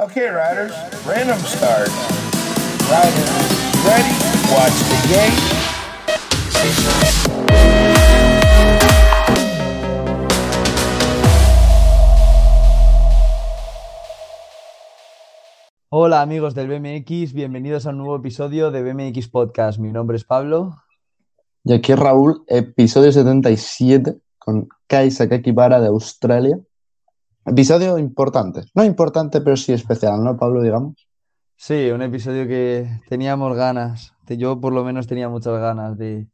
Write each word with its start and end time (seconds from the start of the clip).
Okay, 0.00 0.30
riders, 0.30 0.72
random 1.04 1.36
start. 1.40 1.90
Riders, 2.88 3.30
ready? 3.84 4.08
Watch 4.48 4.72
the 4.88 4.96
gate. 5.12 5.36
Hola 15.90 16.22
amigos 16.22 16.54
del 16.54 16.68
BMX, 16.68 17.34
bienvenidos 17.34 17.84
a 17.84 17.90
un 17.90 17.98
nuevo 17.98 18.16
episodio 18.16 18.70
de 18.70 18.82
BMX 18.82 19.28
Podcast. 19.28 19.78
Mi 19.78 19.92
nombre 19.92 20.16
es 20.16 20.24
Pablo. 20.24 20.82
Y 21.62 21.74
aquí 21.74 21.94
Raúl, 21.94 22.42
episodio 22.46 23.12
77 23.12 24.16
con 24.38 24.66
Kai 24.86 25.10
Sakakibara 25.10 25.78
de 25.78 25.88
Australia. 25.88 26.58
Episodio 27.50 27.98
importante. 27.98 28.62
No 28.76 28.84
importante, 28.84 29.40
pero 29.40 29.56
sí 29.56 29.72
especial, 29.72 30.22
¿no, 30.22 30.36
Pablo, 30.36 30.62
digamos? 30.62 31.08
Sí, 31.56 31.90
un 31.90 32.00
episodio 32.00 32.46
que 32.46 33.00
teníamos 33.08 33.56
ganas, 33.56 34.14
que 34.24 34.36
yo 34.36 34.60
por 34.60 34.72
lo 34.72 34.84
menos 34.84 35.08
tenía 35.08 35.28
muchas 35.28 35.60
ganas 35.60 35.98
de, 35.98 36.28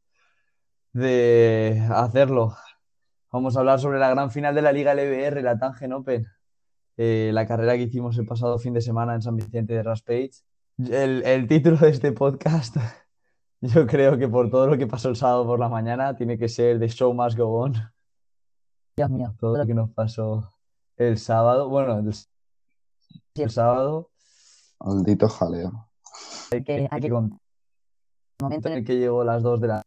de 0.92 1.82
hacerlo. 1.90 2.54
Vamos 3.32 3.56
a 3.56 3.60
hablar 3.60 3.80
sobre 3.80 3.98
la 3.98 4.10
gran 4.10 4.30
final 4.30 4.54
de 4.54 4.60
la 4.60 4.72
Liga 4.72 4.92
LBR, 4.92 5.42
la 5.42 5.58
Tangen 5.58 5.94
Open, 5.94 6.26
eh, 6.98 7.30
la 7.32 7.46
carrera 7.46 7.76
que 7.76 7.84
hicimos 7.84 8.18
el 8.18 8.26
pasado 8.26 8.58
fin 8.58 8.74
de 8.74 8.82
semana 8.82 9.14
en 9.14 9.22
San 9.22 9.36
Vicente 9.36 9.72
de 9.72 9.82
Raspage. 9.82 10.42
El, 10.76 11.22
el 11.24 11.48
título 11.48 11.78
de 11.78 11.88
este 11.88 12.12
podcast, 12.12 12.76
yo 13.62 13.86
creo 13.86 14.18
que 14.18 14.28
por 14.28 14.50
todo 14.50 14.66
lo 14.66 14.76
que 14.76 14.86
pasó 14.86 15.08
el 15.08 15.16
sábado 15.16 15.46
por 15.46 15.58
la 15.58 15.70
mañana, 15.70 16.14
tiene 16.14 16.36
que 16.36 16.50
ser 16.50 16.78
The 16.78 16.88
Show 16.88 17.14
Must 17.14 17.38
Go 17.38 17.58
On. 17.58 17.72
Dios 18.98 19.08
mío. 19.08 19.34
Todo 19.40 19.56
lo 19.56 19.66
que 19.66 19.72
nos 19.72 19.90
pasó 19.92 20.55
el 20.96 21.18
sábado, 21.18 21.68
bueno, 21.68 21.98
el, 21.98 22.14
el 23.34 23.50
sábado, 23.50 24.10
Maldito 24.80 25.28
jaleo. 25.28 25.88
hay 26.52 26.62
que, 26.64 26.72
hay 26.74 26.88
Aquí- 26.90 27.02
que 27.02 27.10
contar 27.10 27.38
momento 28.42 28.68
en 28.68 28.72
el 28.74 28.78
el 28.80 28.84
que 28.86 28.96
llegó 28.98 29.24
las 29.24 29.42
2 29.42 29.60
de 29.60 29.68
la 29.68 29.82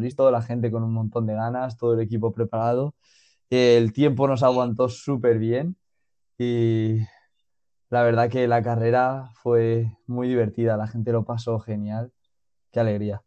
listo, 0.00 0.30
la 0.30 0.40
gente 0.40 0.70
con 0.70 0.82
un 0.84 0.94
montón 0.94 1.26
de 1.26 1.34
ganas, 1.34 1.76
todo 1.76 1.92
el 1.92 2.00
equipo 2.00 2.32
preparado. 2.32 2.94
El 3.50 3.92
tiempo 3.92 4.26
nos 4.26 4.42
aguantó 4.42 4.88
súper 4.88 5.38
bien 5.38 5.76
y 6.38 7.00
la 7.90 8.02
verdad 8.02 8.30
que 8.30 8.48
la 8.48 8.62
carrera 8.62 9.30
fue 9.34 9.94
muy 10.06 10.28
divertida, 10.28 10.78
la 10.78 10.86
gente 10.88 11.12
lo 11.12 11.26
pasó 11.26 11.58
genial, 11.60 12.10
qué 12.72 12.80
alegría. 12.80 13.22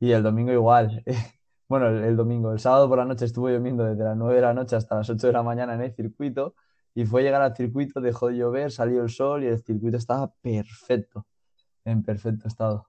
Y 0.00 0.12
el 0.12 0.22
domingo 0.22 0.52
igual. 0.52 1.02
Bueno, 1.72 1.88
el, 1.88 2.16
domingo, 2.18 2.52
el 2.52 2.58
sábado 2.58 2.86
por 2.86 2.98
la 2.98 3.06
noche 3.06 3.24
estuvo 3.24 3.48
lloviendo 3.48 3.84
desde 3.84 4.04
las 4.04 4.14
9 4.14 4.34
de 4.34 4.40
la 4.42 4.52
noche 4.52 4.76
hasta 4.76 4.94
las 4.96 5.08
8 5.08 5.28
de 5.28 5.32
la 5.32 5.42
mañana 5.42 5.72
en 5.72 5.80
el 5.80 5.94
circuito 5.94 6.54
y 6.94 7.06
fue 7.06 7.22
llegar 7.22 7.40
al 7.40 7.56
circuito, 7.56 8.02
dejó 8.02 8.28
de 8.28 8.36
llover, 8.36 8.70
salió 8.70 9.02
el 9.02 9.08
sol 9.08 9.42
y 9.42 9.46
el 9.46 9.58
circuito 9.58 9.96
estaba 9.96 10.30
perfecto, 10.42 11.24
en 11.86 12.02
perfecto 12.02 12.46
estado. 12.46 12.88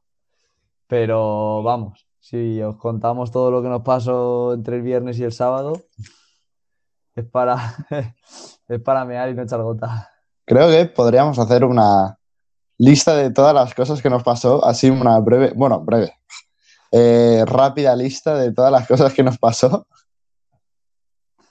Pero 0.85 1.63
vamos, 1.63 2.05
si 2.19 2.61
os 2.61 2.75
contamos 2.75 3.31
todo 3.31 3.51
lo 3.51 3.61
que 3.61 3.69
nos 3.69 3.83
pasó 3.83 4.53
entre 4.53 4.75
el 4.75 4.81
viernes 4.81 5.17
y 5.17 5.23
el 5.23 5.31
sábado, 5.31 5.79
es 7.15 7.23
para, 7.23 7.55
es 8.67 8.81
para 8.81 9.05
mear 9.05 9.29
y 9.29 9.33
no 9.33 9.43
echar 9.43 9.61
gota. 9.61 10.09
Creo 10.43 10.69
que 10.69 10.87
podríamos 10.87 11.39
hacer 11.39 11.63
una 11.63 12.19
lista 12.77 13.15
de 13.15 13.31
todas 13.31 13.55
las 13.55 13.73
cosas 13.73 14.01
que 14.01 14.09
nos 14.09 14.23
pasó, 14.23 14.65
así 14.65 14.89
una 14.89 15.17
breve, 15.21 15.53
bueno, 15.55 15.79
breve, 15.79 16.15
eh, 16.95 17.43
rápida 17.47 17.95
lista 17.95 18.35
de 18.37 18.53
todas 18.53 18.71
las 18.71 18.87
cosas 18.87 19.13
que 19.13 19.23
nos 19.23 19.37
pasó. 19.39 19.87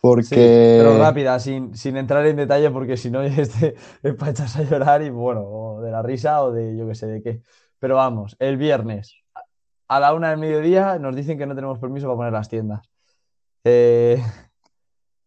Porque... 0.01 0.25
Sí, 0.25 0.35
pero 0.37 0.98
rápida, 0.98 1.39
sin, 1.39 1.77
sin 1.77 1.97
entrar 1.97 2.25
en 2.27 2.37
detalle, 2.37 2.71
porque 2.71 2.97
si 2.97 3.11
no 3.11 3.23
es, 3.23 3.61
de- 3.61 3.75
es 4.03 4.15
para 4.15 4.31
echarse 4.31 4.61
a 4.61 4.63
llorar 4.63 5.03
y 5.03 5.11
bueno, 5.11 5.43
o 5.45 5.81
de 5.81 5.91
la 5.91 6.03
risa 6.03 6.43
o 6.43 6.53
de 6.53 6.77
yo 6.77 6.87
qué 6.87 6.95
sé 6.95 7.07
de 7.07 7.23
qué. 7.23 7.43
Pero 7.79 7.97
vamos, 7.97 8.37
el 8.39 8.57
viernes 8.57 9.17
a 9.89 10.01
la 10.01 10.15
una 10.15 10.31
del 10.31 10.39
mediodía 10.39 10.98
nos 10.98 11.15
dicen 11.15 11.37
que 11.37 11.45
no 11.47 11.55
tenemos 11.55 11.79
permiso 11.79 12.07
para 12.07 12.17
poner 12.17 12.33
las 12.33 12.48
tiendas. 12.48 12.89
Eh, 13.64 14.23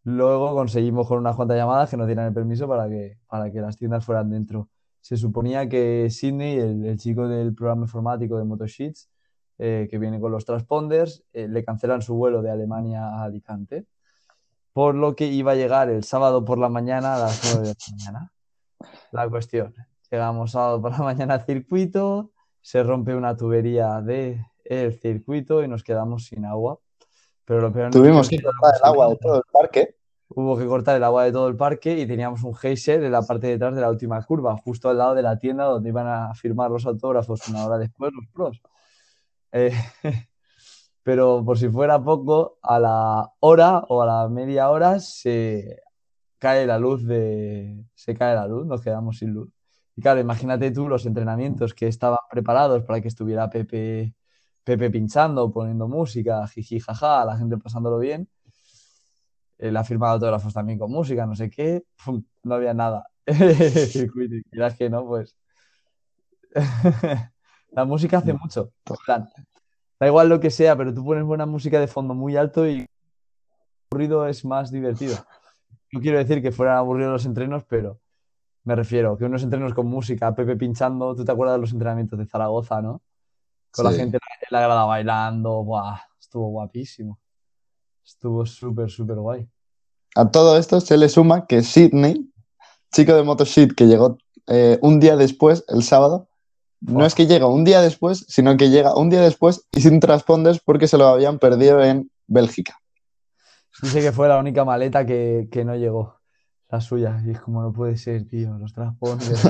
luego 0.04 0.54
conseguimos 0.54 1.06
con 1.06 1.18
unas 1.18 1.36
cuantas 1.36 1.56
llamadas 1.56 1.90
que 1.90 1.96
nos 1.96 2.06
dieran 2.06 2.26
el 2.26 2.32
permiso 2.34 2.66
para 2.66 2.88
que, 2.88 3.18
para 3.28 3.50
que 3.50 3.60
las 3.60 3.76
tiendas 3.76 4.04
fueran 4.04 4.30
dentro. 4.30 4.68
Se 5.00 5.16
suponía 5.16 5.68
que 5.68 6.08
Sidney, 6.10 6.58
el, 6.58 6.84
el 6.86 6.98
chico 6.98 7.28
del 7.28 7.54
programa 7.54 7.82
informático 7.82 8.38
de 8.38 8.44
Motosheets, 8.44 9.08
eh, 9.58 9.88
que 9.90 9.98
viene 9.98 10.20
con 10.20 10.32
los 10.32 10.44
transponders, 10.44 11.24
eh, 11.32 11.48
le 11.48 11.64
cancelan 11.64 12.02
su 12.02 12.14
vuelo 12.14 12.42
de 12.42 12.50
Alemania 12.50 13.08
a 13.08 13.24
Alicante 13.24 13.86
por 14.76 14.94
lo 14.94 15.16
que 15.16 15.24
iba 15.24 15.52
a 15.52 15.54
llegar 15.54 15.88
el 15.88 16.04
sábado 16.04 16.44
por 16.44 16.58
la 16.58 16.68
mañana 16.68 17.14
a 17.14 17.18
las 17.18 17.50
9 17.54 17.68
de 17.68 17.72
la 17.72 17.96
mañana. 17.96 18.32
La 19.10 19.26
cuestión, 19.26 19.74
llegamos 20.10 20.50
sábado 20.50 20.82
por 20.82 20.90
la 20.90 20.98
mañana 20.98 21.32
al 21.32 21.46
circuito, 21.46 22.32
se 22.60 22.82
rompe 22.82 23.14
una 23.14 23.34
tubería 23.34 24.02
del 24.02 24.44
circuito 25.00 25.64
y 25.64 25.68
nos 25.68 25.82
quedamos 25.82 26.26
sin 26.26 26.44
agua. 26.44 26.78
Pero 27.46 27.62
lo 27.62 27.72
peor 27.72 27.90
Tuvimos 27.90 28.28
que 28.28 28.42
cortar 28.42 28.74
el 28.78 28.86
agua 28.86 29.08
de 29.08 29.16
todo 29.16 29.36
el 29.36 29.44
parque. 29.50 29.96
Hubo 30.28 30.58
que 30.58 30.66
cortar 30.66 30.96
el 30.96 31.04
agua 31.04 31.24
de 31.24 31.32
todo 31.32 31.48
el 31.48 31.56
parque 31.56 31.98
y 31.98 32.06
teníamos 32.06 32.42
un 32.42 32.54
geyser 32.54 33.02
en 33.02 33.12
la 33.12 33.22
parte 33.22 33.46
de 33.46 33.54
detrás 33.54 33.74
de 33.74 33.80
la 33.80 33.88
última 33.88 34.22
curva, 34.24 34.58
justo 34.58 34.90
al 34.90 34.98
lado 34.98 35.14
de 35.14 35.22
la 35.22 35.38
tienda 35.38 35.64
donde 35.64 35.88
iban 35.88 36.06
a 36.06 36.34
firmar 36.34 36.70
los 36.70 36.84
autógrafos 36.84 37.48
una 37.48 37.64
hora 37.64 37.78
después 37.78 38.12
los 38.12 38.26
pros. 38.26 38.60
Eh, 39.52 39.72
pero 41.02 41.44
por 41.44 41.58
si 41.58 41.68
fuera 41.68 42.02
poco, 42.02 42.58
a 42.62 42.78
la 42.80 43.32
hora 43.40 43.78
o 43.88 44.02
a 44.02 44.06
la 44.06 44.28
media 44.28 44.70
hora 44.70 45.00
se 45.00 45.82
cae 46.38 46.66
la 46.66 46.78
luz 46.78 47.04
de... 47.06 47.84
se 47.94 48.14
cae 48.14 48.34
la 48.34 48.46
luz, 48.46 48.66
nos 48.66 48.82
quedamos 48.82 49.18
sin 49.18 49.32
luz. 49.32 49.50
Y 49.96 50.02
claro, 50.02 50.20
imagínate 50.20 50.70
tú 50.70 50.88
los 50.88 51.06
entrenamientos 51.06 51.74
que 51.74 51.88
estaban 51.88 52.18
preparados 52.30 52.82
para 52.84 53.00
que 53.00 53.08
estuviera 53.08 53.48
Pepe, 53.48 54.14
Pepe 54.64 54.90
pinchando, 54.90 55.50
poniendo 55.50 55.88
música, 55.88 56.46
jiji, 56.48 56.80
jaja, 56.80 57.24
la 57.24 57.38
gente 57.38 57.56
pasándolo 57.56 57.98
bien. 57.98 58.28
La 59.58 59.84
firma 59.84 60.08
de 60.08 60.12
autógrafos 60.14 60.52
también 60.52 60.78
con 60.78 60.90
música, 60.90 61.24
no 61.24 61.34
sé 61.34 61.48
qué, 61.48 61.84
no 62.42 62.54
había 62.54 62.74
nada 62.74 63.06
circuito. 63.88 64.36
Y 64.36 64.76
que 64.76 64.90
no, 64.90 65.06
pues 65.06 65.34
la 67.76 67.84
música 67.84 68.18
hace 68.18 68.32
mucho. 68.32 68.72
En 68.86 68.96
plan, 69.04 69.28
da 70.00 70.06
igual 70.06 70.30
lo 70.30 70.40
que 70.40 70.50
sea, 70.50 70.74
pero 70.76 70.94
tú 70.94 71.04
pones 71.04 71.24
buena 71.24 71.44
música 71.44 71.78
de 71.78 71.86
fondo 71.86 72.14
muy 72.14 72.34
alto 72.34 72.66
y 72.66 72.86
aburrido 73.90 74.26
es 74.26 74.44
más 74.44 74.70
divertido. 74.70 75.14
No 75.92 76.00
quiero 76.00 76.18
decir 76.18 76.40
que 76.40 76.52
fueran 76.52 76.78
aburridos 76.78 77.12
los 77.12 77.26
entrenos, 77.26 77.64
pero 77.68 78.00
me 78.64 78.74
refiero 78.74 79.16
que 79.18 79.26
unos 79.26 79.42
entrenos 79.42 79.74
con 79.74 79.86
música, 79.86 80.34
Pepe 80.34 80.56
pinchando, 80.56 81.14
¿tú 81.14 81.24
te 81.24 81.30
acuerdas 81.30 81.56
de 81.56 81.60
los 81.60 81.72
entrenamientos 81.72 82.18
de 82.18 82.26
Zaragoza, 82.26 82.80
no? 82.80 83.02
Con 83.70 83.84
la 83.84 83.92
gente 83.92 84.16
en 84.16 84.48
la 84.50 84.60
grada 84.60 84.84
bailando, 84.84 85.62
¡buah! 85.62 86.00
Estuvo 86.18 86.48
guapísimo. 86.48 87.20
Estuvo 88.04 88.46
súper, 88.46 88.90
súper 88.90 89.16
guay. 89.16 89.46
A 90.14 90.30
todo 90.30 90.56
esto 90.56 90.80
se 90.80 90.96
le 90.96 91.10
suma 91.10 91.46
que 91.46 91.62
Sidney, 91.62 92.32
chico 92.90 93.12
de 93.14 93.22
Motosheet 93.22 93.74
que 93.74 93.86
llegó 93.86 94.16
eh, 94.46 94.78
un 94.80 94.98
día 94.98 95.16
después, 95.16 95.64
el 95.68 95.82
sábado, 95.82 96.28
no 96.86 97.04
es 97.04 97.14
que 97.14 97.26
llega 97.26 97.46
un 97.46 97.64
día 97.64 97.80
después, 97.80 98.24
sino 98.28 98.56
que 98.56 98.70
llega 98.70 98.96
un 98.96 99.10
día 99.10 99.20
después 99.20 99.66
y 99.72 99.80
sin 99.80 99.98
transponders 99.98 100.60
porque 100.60 100.86
se 100.86 100.96
lo 100.96 101.06
habían 101.06 101.38
perdido 101.38 101.82
en 101.82 102.10
Bélgica. 102.26 102.78
Dice 103.82 104.00
que 104.00 104.12
fue 104.12 104.28
la 104.28 104.38
única 104.38 104.64
maleta 104.64 105.04
que, 105.04 105.48
que 105.50 105.64
no 105.64 105.74
llegó, 105.74 106.20
la 106.70 106.80
suya. 106.80 107.20
Y 107.26 107.30
es 107.30 107.40
como 107.40 107.60
no 107.60 107.72
puede 107.72 107.96
ser, 107.96 108.26
tío, 108.26 108.56
los 108.58 108.72
transponders. 108.72 109.48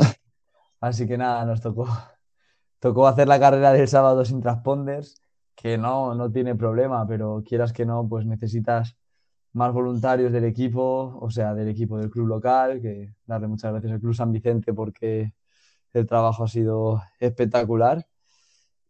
Así 0.81 1.07
que 1.07 1.19
nada, 1.19 1.45
nos 1.45 1.61
tocó, 1.61 1.87
tocó 2.81 3.07
hacer 3.07 3.29
la 3.29 3.39
carrera 3.39 3.73
del 3.73 3.87
sábado 3.87 4.25
sin 4.25 4.41
transponders, 4.41 5.21
que 5.55 5.79
no, 5.79 6.15
no 6.15 6.31
tiene 6.31 6.55
problema, 6.55 7.07
pero 7.07 7.43
quieras 7.47 7.73
que 7.73 7.87
no, 7.87 8.09
pues 8.09 8.27
necesitas 8.27 8.97
más 9.53 9.73
voluntarios 9.73 10.33
del 10.33 10.45
equipo, 10.45 11.19
o 11.21 11.31
sea, 11.31 11.55
del 11.55 11.69
equipo 11.69 11.99
del 11.99 12.11
club 12.11 12.27
local, 12.27 12.81
que 12.81 13.15
darle 13.27 13.47
muchas 13.47 13.73
gracias 13.73 13.93
al 13.93 14.01
Club 14.01 14.15
San 14.15 14.33
Vicente 14.33 14.75
porque 14.75 15.33
el 15.97 16.07
trabajo 16.07 16.45
ha 16.45 16.49
sido 16.49 17.03
espectacular. 17.19 18.07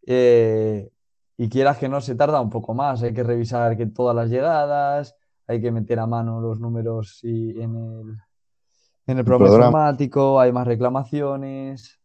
Eh, 0.06 0.90
y 1.36 1.48
quieras 1.48 1.78
que 1.78 1.88
no, 1.88 2.00
se 2.00 2.16
tarda 2.16 2.40
un 2.40 2.50
poco 2.50 2.74
más. 2.74 3.02
Hay 3.02 3.14
que 3.14 3.22
revisar 3.22 3.76
que 3.76 3.86
todas 3.86 4.16
las 4.16 4.28
llegadas, 4.28 5.14
hay 5.46 5.60
que 5.60 5.70
meter 5.70 6.00
a 6.00 6.06
mano 6.06 6.40
los 6.40 6.58
números 6.58 7.20
y 7.22 7.60
en 7.60 7.76
el, 7.76 8.16
en 9.06 9.18
el 9.18 9.24
programa 9.24 9.50
programa. 9.50 9.66
informático, 9.66 10.40
hay 10.40 10.50
más 10.50 10.66
reclamaciones. 10.66 12.00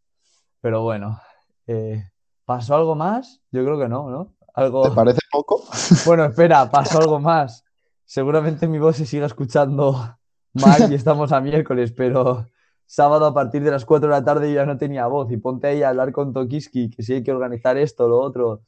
Pero 0.60 0.84
bueno, 0.84 1.20
eh, 1.66 2.04
¿pasó 2.46 2.76
algo 2.76 2.94
más? 2.94 3.42
Yo 3.52 3.64
creo 3.64 3.80
que 3.80 3.90
no, 3.90 4.10
¿no? 4.10 4.36
Algo... 4.54 4.84
¿Te 4.84 4.92
parece 4.92 5.22
poco? 5.32 5.64
Bueno, 6.06 6.26
espera, 6.26 6.70
pasó 6.70 7.00
algo 7.00 7.20
más. 7.20 7.64
Seguramente 8.06 8.68
mi 8.68 8.78
voz 8.78 8.98
se 8.98 9.08
siga 9.08 9.26
escuchando 9.26 10.16
mal 10.54 10.92
y 10.92 10.96
estamos 10.96 11.32
a 11.32 11.42
miércoles, 11.42 11.92
pero 11.92 12.46
sábado 12.94 13.26
a 13.26 13.34
partir 13.34 13.64
de 13.64 13.72
las 13.72 13.86
4 13.86 14.10
de 14.10 14.16
la 14.16 14.24
tarde 14.26 14.54
ya 14.54 14.66
no 14.66 14.78
tenía 14.78 15.08
voz 15.08 15.32
y 15.32 15.38
ponte 15.38 15.68
ahí 15.68 15.84
a 15.84 15.90
hablar 15.90 16.12
con 16.12 16.34
Tokiski, 16.34 16.90
que 16.90 17.04
sí 17.04 17.14
hay 17.14 17.24
que 17.24 17.32
organizar 17.32 17.78
esto, 17.78 18.08
lo 18.08 18.20
otro. 18.20 18.62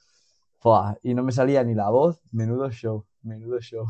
Y 1.03 1.13
no 1.13 1.23
me 1.23 1.31
salía 1.31 1.63
ni 1.63 1.73
la 1.75 1.89
voz. 1.89 2.21
Menudo 2.31 2.69
show, 2.71 3.05
menudo 3.21 3.59
show. 3.61 3.85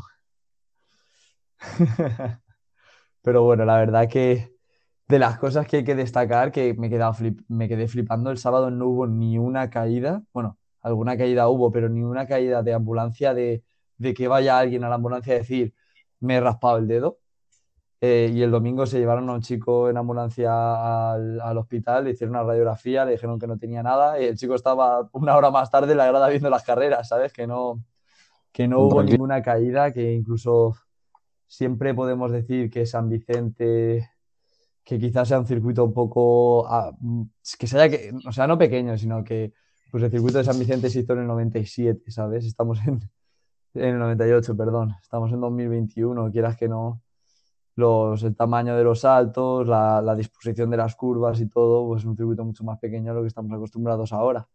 Pero 3.22 3.42
bueno, 3.44 3.64
la 3.64 3.78
verdad 3.78 4.08
que 4.10 4.54
de 5.08 5.18
las 5.18 5.38
cosas 5.38 5.66
que 5.66 5.78
hay 5.78 5.84
que 5.84 5.94
destacar, 5.94 6.52
que 6.52 6.74
me, 6.74 6.90
flip- 6.90 7.44
me 7.48 7.68
quedé 7.68 7.88
flipando, 7.88 8.30
el 8.30 8.38
sábado 8.38 8.70
no 8.70 8.88
hubo 8.88 9.06
ni 9.06 9.38
una 9.38 9.70
caída, 9.70 10.24
bueno, 10.32 10.58
alguna 10.82 11.16
caída 11.16 11.48
hubo, 11.48 11.72
pero 11.72 11.88
ni 11.88 12.02
una 12.02 12.26
caída 12.26 12.62
de 12.62 12.74
ambulancia 12.74 13.34
de, 13.34 13.64
de 13.98 14.14
que 14.14 14.28
vaya 14.28 14.58
alguien 14.58 14.84
a 14.84 14.88
la 14.88 14.96
ambulancia 14.96 15.34
a 15.34 15.38
decir, 15.38 15.74
me 16.20 16.36
he 16.36 16.40
raspado 16.40 16.78
el 16.78 16.88
dedo. 16.88 17.18
Eh, 18.00 18.30
y 18.34 18.42
el 18.42 18.50
domingo 18.50 18.84
se 18.86 18.98
llevaron 18.98 19.30
a 19.30 19.34
un 19.34 19.40
chico 19.40 19.88
en 19.88 19.96
ambulancia 19.96 21.12
al, 21.12 21.40
al 21.40 21.58
hospital, 21.58 22.04
le 22.04 22.10
hicieron 22.10 22.36
una 22.36 22.44
radiografía, 22.44 23.04
le 23.04 23.12
dijeron 23.12 23.38
que 23.38 23.46
no 23.46 23.56
tenía 23.56 23.82
nada 23.82 24.20
y 24.20 24.24
el 24.24 24.36
chico 24.36 24.54
estaba 24.54 25.08
una 25.12 25.36
hora 25.36 25.50
más 25.50 25.70
tarde 25.70 25.92
en 25.92 25.98
la 25.98 26.06
grada 26.06 26.28
viendo 26.28 26.50
las 26.50 26.64
carreras, 26.64 27.08
¿sabes? 27.08 27.32
Que 27.32 27.46
no, 27.46 27.82
que 28.52 28.68
no 28.68 28.80
hubo 28.80 29.02
ninguna 29.02 29.42
caída, 29.42 29.92
que 29.92 30.12
incluso 30.12 30.76
siempre 31.46 31.94
podemos 31.94 32.30
decir 32.30 32.70
que 32.70 32.86
San 32.86 33.08
Vicente, 33.08 34.10
que 34.84 34.98
quizás 34.98 35.28
sea 35.28 35.38
un 35.38 35.46
circuito 35.46 35.84
un 35.84 35.94
poco, 35.94 36.66
ah, 36.68 36.92
mm, 37.00 37.22
que 37.58 37.66
se 37.66 37.80
haya, 37.80 37.96
que, 37.96 38.12
o 38.26 38.32
sea, 38.32 38.46
no 38.46 38.58
pequeño, 38.58 38.98
sino 38.98 39.24
que 39.24 39.52
pues 39.90 40.02
el 40.02 40.10
circuito 40.10 40.38
de 40.38 40.44
San 40.44 40.58
Vicente 40.58 40.90
se 40.90 41.00
hizo 41.00 41.12
en 41.12 41.20
el 41.20 41.26
97, 41.26 42.10
¿sabes? 42.10 42.44
Estamos 42.44 42.80
en, 42.86 43.00
en 43.74 43.84
el 43.84 43.98
98, 43.98 44.56
perdón, 44.56 44.94
estamos 45.00 45.32
en 45.32 45.40
2021, 45.40 46.30
quieras 46.30 46.56
que 46.56 46.68
no, 46.68 47.03
los, 47.76 48.22
el 48.22 48.36
tamaño 48.36 48.76
de 48.76 48.84
los 48.84 49.00
saltos, 49.00 49.66
la, 49.66 50.00
la 50.02 50.14
disposición 50.14 50.70
de 50.70 50.76
las 50.76 50.94
curvas 50.96 51.40
y 51.40 51.48
todo, 51.48 51.86
pues 51.86 52.02
es 52.02 52.06
un 52.06 52.16
circuito 52.16 52.44
mucho 52.44 52.64
más 52.64 52.78
pequeño 52.78 53.12
a 53.12 53.14
lo 53.14 53.22
que 53.22 53.28
estamos 53.28 53.52
acostumbrados 53.52 54.12
ahora. 54.12 54.48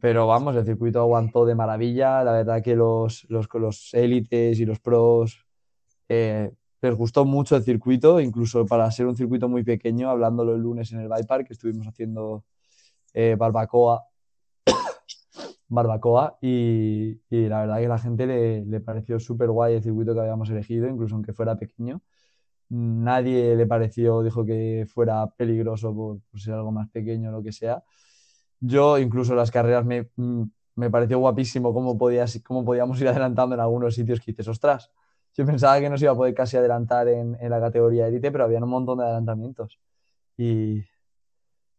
Pero 0.00 0.26
vamos, 0.26 0.54
el 0.56 0.64
circuito 0.64 1.00
aguantó 1.00 1.46
de 1.46 1.54
maravilla. 1.54 2.22
La 2.22 2.32
verdad 2.32 2.62
que 2.62 2.76
los, 2.76 3.26
los, 3.30 3.48
los 3.54 3.94
élites 3.94 4.60
y 4.60 4.66
los 4.66 4.78
pros 4.80 5.46
eh, 6.08 6.52
les 6.82 6.94
gustó 6.94 7.24
mucho 7.24 7.56
el 7.56 7.62
circuito, 7.62 8.20
incluso 8.20 8.66
para 8.66 8.90
ser 8.90 9.06
un 9.06 9.16
circuito 9.16 9.48
muy 9.48 9.64
pequeño, 9.64 10.10
hablándolo 10.10 10.54
el 10.54 10.60
lunes 10.60 10.92
en 10.92 11.00
el 11.00 11.08
Bike 11.08 11.26
Park, 11.26 11.46
que 11.46 11.54
estuvimos 11.54 11.86
haciendo 11.86 12.44
eh, 13.14 13.36
barbacoa, 13.38 14.04
barbacoa 15.68 16.38
y, 16.42 17.20
y 17.30 17.48
la 17.48 17.60
verdad 17.60 17.80
que 17.80 17.88
la 17.88 17.98
gente 17.98 18.26
le, 18.26 18.64
le 18.66 18.80
pareció 18.80 19.18
súper 19.18 19.50
guay 19.50 19.74
el 19.74 19.82
circuito 19.82 20.14
que 20.14 20.20
habíamos 20.20 20.50
elegido, 20.50 20.88
incluso 20.88 21.14
aunque 21.14 21.32
fuera 21.32 21.56
pequeño. 21.56 22.02
Nadie 22.68 23.54
le 23.56 23.66
pareció, 23.66 24.22
dijo 24.22 24.44
que 24.44 24.86
fuera 24.92 25.26
peligroso 25.28 25.94
por, 25.94 26.20
por 26.30 26.40
ser 26.40 26.54
algo 26.54 26.72
más 26.72 26.88
pequeño 26.90 27.30
o 27.30 27.32
lo 27.32 27.42
que 27.42 27.52
sea. 27.52 27.82
Yo, 28.60 28.98
incluso 28.98 29.34
las 29.34 29.50
carreras, 29.50 29.84
me, 29.84 30.08
mm, 30.16 30.42
me 30.76 30.90
pareció 30.90 31.18
guapísimo 31.18 31.72
cómo, 31.74 31.98
podías, 31.98 32.40
cómo 32.44 32.64
podíamos 32.64 33.00
ir 33.00 33.08
adelantando 33.08 33.54
en 33.54 33.60
algunos 33.60 33.94
sitios 33.94 34.20
que 34.20 34.32
dices, 34.32 34.48
ostras, 34.48 34.90
yo 35.34 35.44
pensaba 35.44 35.78
que 35.80 35.90
no 35.90 35.98
se 35.98 36.04
iba 36.04 36.12
a 36.12 36.16
poder 36.16 36.34
casi 36.34 36.56
adelantar 36.56 37.08
en, 37.08 37.36
la 37.40 37.60
categoría 37.60 38.06
élite, 38.06 38.32
pero 38.32 38.44
había 38.44 38.58
un 38.58 38.70
montón 38.70 38.98
de 38.98 39.04
adelantamientos. 39.04 39.78
Y, 40.36 40.82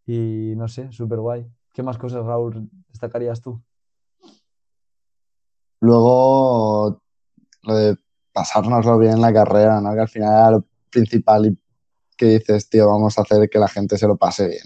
y 0.06 0.54
no 0.56 0.68
sé, 0.68 0.92
súper 0.92 1.20
guay. 1.20 1.48
¿Qué 1.74 1.82
más 1.82 1.98
cosas, 1.98 2.24
Raúl, 2.24 2.70
destacarías 2.90 3.42
tú? 3.42 3.60
Luego, 5.80 7.02
lo 7.64 7.76
de 7.76 7.98
pasárnoslo 8.32 8.98
bien 9.00 9.14
en 9.14 9.22
la 9.22 9.34
carrera, 9.34 9.82
¿no? 9.82 9.94
Que 9.94 10.02
al 10.02 10.08
final 10.08 10.66
principal 10.90 11.46
y 11.48 11.58
que 12.18 12.26
dices, 12.40 12.70
tío, 12.70 12.88
vamos 12.88 13.18
a 13.18 13.22
hacer 13.22 13.50
que 13.50 13.60
la 13.60 13.68
gente 13.68 13.98
se 13.98 14.08
lo 14.08 14.18
pase 14.18 14.48
bien. 14.48 14.64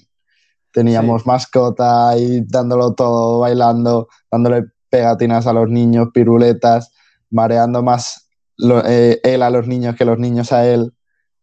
Teníamos 0.71 1.25
mascota 1.25 2.17
y 2.17 2.41
dándolo 2.41 2.93
todo, 2.93 3.39
bailando, 3.39 4.07
dándole 4.31 4.65
pegatinas 4.89 5.45
a 5.47 5.53
los 5.53 5.69
niños, 5.69 6.09
piruletas, 6.13 6.93
mareando 7.29 7.83
más 7.83 8.29
lo- 8.57 8.85
eh, 8.85 9.19
él 9.23 9.41
a 9.41 9.49
los 9.49 9.67
niños 9.67 9.95
que 9.95 10.05
los 10.05 10.17
niños 10.17 10.51
a 10.53 10.65
él. 10.65 10.93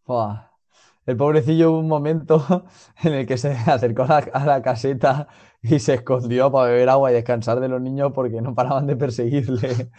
Buah. 0.07 0.47
El 1.05 1.17
pobrecillo 1.17 1.73
hubo 1.73 1.81
un 1.81 1.89
momento 1.89 2.67
en 3.03 3.15
el 3.15 3.27
que 3.27 3.37
se 3.39 3.53
acercó 3.53 4.03
a 4.05 4.07
la, 4.09 4.17
a 4.33 4.47
la 4.47 4.63
caseta 4.63 5.29
y 5.63 5.79
se 5.79 5.95
escondió 5.95 6.51
para 6.53 6.71
beber 6.71 6.89
agua 6.89 7.11
y 7.11 7.15
descansar 7.15 7.61
de 7.61 7.69
los 7.69 7.81
niños 7.81 8.13
porque 8.15 8.41
no 8.41 8.55
paraban 8.55 8.87
de 8.87 8.97
perseguirle. 8.97 9.91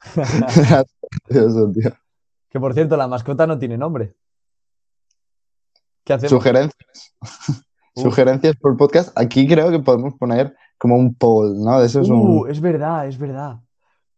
Eso, 1.28 1.70
tío. 1.72 1.90
Que 2.48 2.60
por 2.60 2.74
cierto, 2.74 2.96
la 2.96 3.08
mascota 3.08 3.46
no 3.46 3.58
tiene 3.58 3.78
nombre. 3.78 4.14
¿Qué 6.04 6.12
hacemos? 6.12 6.30
Sugerencias. 6.30 7.14
Sugerencias 7.94 8.56
por 8.56 8.76
podcast. 8.76 9.16
Aquí 9.18 9.46
creo 9.46 9.70
que 9.70 9.78
podemos 9.80 10.14
poner 10.14 10.54
como 10.78 10.96
un 10.96 11.14
poll, 11.14 11.60
¿no? 11.62 11.80
Eso 11.82 12.00
es 12.00 12.08
Uh, 12.08 12.42
un... 12.42 12.50
es 12.50 12.60
verdad, 12.60 13.06
es 13.06 13.18
verdad. 13.18 13.60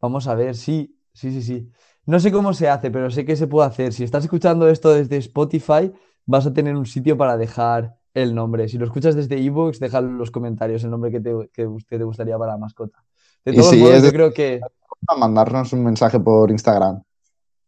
Vamos 0.00 0.26
a 0.28 0.34
ver, 0.34 0.54
sí, 0.54 0.96
sí, 1.12 1.30
sí, 1.32 1.42
sí. 1.42 1.70
No 2.06 2.20
sé 2.20 2.30
cómo 2.30 2.52
se 2.52 2.68
hace, 2.68 2.90
pero 2.90 3.10
sé 3.10 3.24
que 3.24 3.36
se 3.36 3.46
puede 3.46 3.66
hacer. 3.68 3.92
Si 3.92 4.04
estás 4.04 4.24
escuchando 4.24 4.68
esto 4.68 4.92
desde 4.92 5.16
Spotify, 5.16 5.92
vas 6.26 6.46
a 6.46 6.52
tener 6.52 6.76
un 6.76 6.86
sitio 6.86 7.16
para 7.16 7.36
dejar 7.36 7.96
el 8.12 8.34
nombre. 8.34 8.68
Si 8.68 8.78
lo 8.78 8.84
escuchas 8.84 9.14
desde 9.16 9.38
iVoox, 9.40 9.78
déjalo 9.80 10.08
en 10.08 10.18
los 10.18 10.30
comentarios 10.30 10.84
el 10.84 10.90
nombre 10.90 11.10
que 11.10 11.20
te, 11.20 11.32
que, 11.52 11.68
que 11.88 11.98
te 11.98 12.04
gustaría 12.04 12.38
para 12.38 12.52
la 12.52 12.58
mascota. 12.58 13.02
De 13.44 13.52
todos 13.52 13.70
si 13.70 13.78
modos, 13.78 14.02
yo 14.02 14.10
creo 14.10 14.32
que 14.32 14.60
a 15.08 15.16
mandarnos 15.16 15.72
un 15.72 15.82
mensaje 15.84 16.20
por 16.20 16.50
Instagram. 16.50 17.02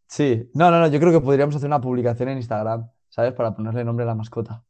sí. 0.07 0.49
No, 0.55 0.71
no, 0.71 0.81
no, 0.81 0.87
yo 0.89 1.01
creo 1.01 1.13
que 1.13 1.21
podríamos 1.21 1.57
hacer 1.57 1.67
una 1.67 1.81
publicación 1.81 2.29
en 2.31 2.37
Instagram, 2.39 2.89
¿sabes? 3.17 3.33
Para 3.33 3.55
ponerle 3.55 3.83
nombre 3.85 4.05
a 4.05 4.07
la 4.09 4.15
mascota. 4.15 4.63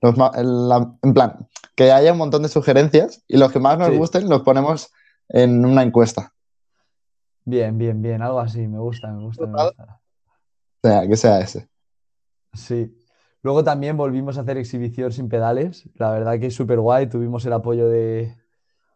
Los 0.00 0.16
ma- 0.16 0.30
en, 0.34 0.68
la- 0.68 0.96
en 1.02 1.12
plan, 1.12 1.48
que 1.76 1.90
haya 1.92 2.12
un 2.12 2.18
montón 2.18 2.42
de 2.42 2.48
sugerencias 2.48 3.22
y 3.28 3.36
los 3.36 3.52
que 3.52 3.58
más 3.60 3.78
nos 3.78 3.88
Sí. 3.88 3.96
gusten 3.98 4.28
los 4.28 4.42
ponemos 4.42 4.90
en 5.28 5.64
una 5.66 5.82
encuesta. 5.82 6.32
Bien, 7.44 7.76
bien, 7.76 8.00
bien, 8.00 8.22
algo 8.22 8.38
así, 8.40 8.66
me 8.68 8.78
gusta, 8.78 9.08
me 9.12 9.22
gusta, 9.24 9.46
me 9.46 9.62
gusta. 9.64 10.00
O 10.84 10.88
sea, 10.88 11.08
que 11.08 11.16
sea 11.16 11.40
ese. 11.40 11.68
Sí. 12.52 12.96
Luego 13.42 13.64
también 13.64 13.96
volvimos 13.96 14.38
a 14.38 14.42
hacer 14.42 14.56
exhibición 14.58 15.10
sin 15.12 15.28
pedales. 15.28 15.88
La 15.94 16.10
verdad 16.12 16.38
que 16.38 16.46
es 16.46 16.54
súper 16.54 16.78
guay. 16.78 17.08
Tuvimos 17.08 17.44
el 17.44 17.52
apoyo 17.52 17.88
de, 17.88 18.36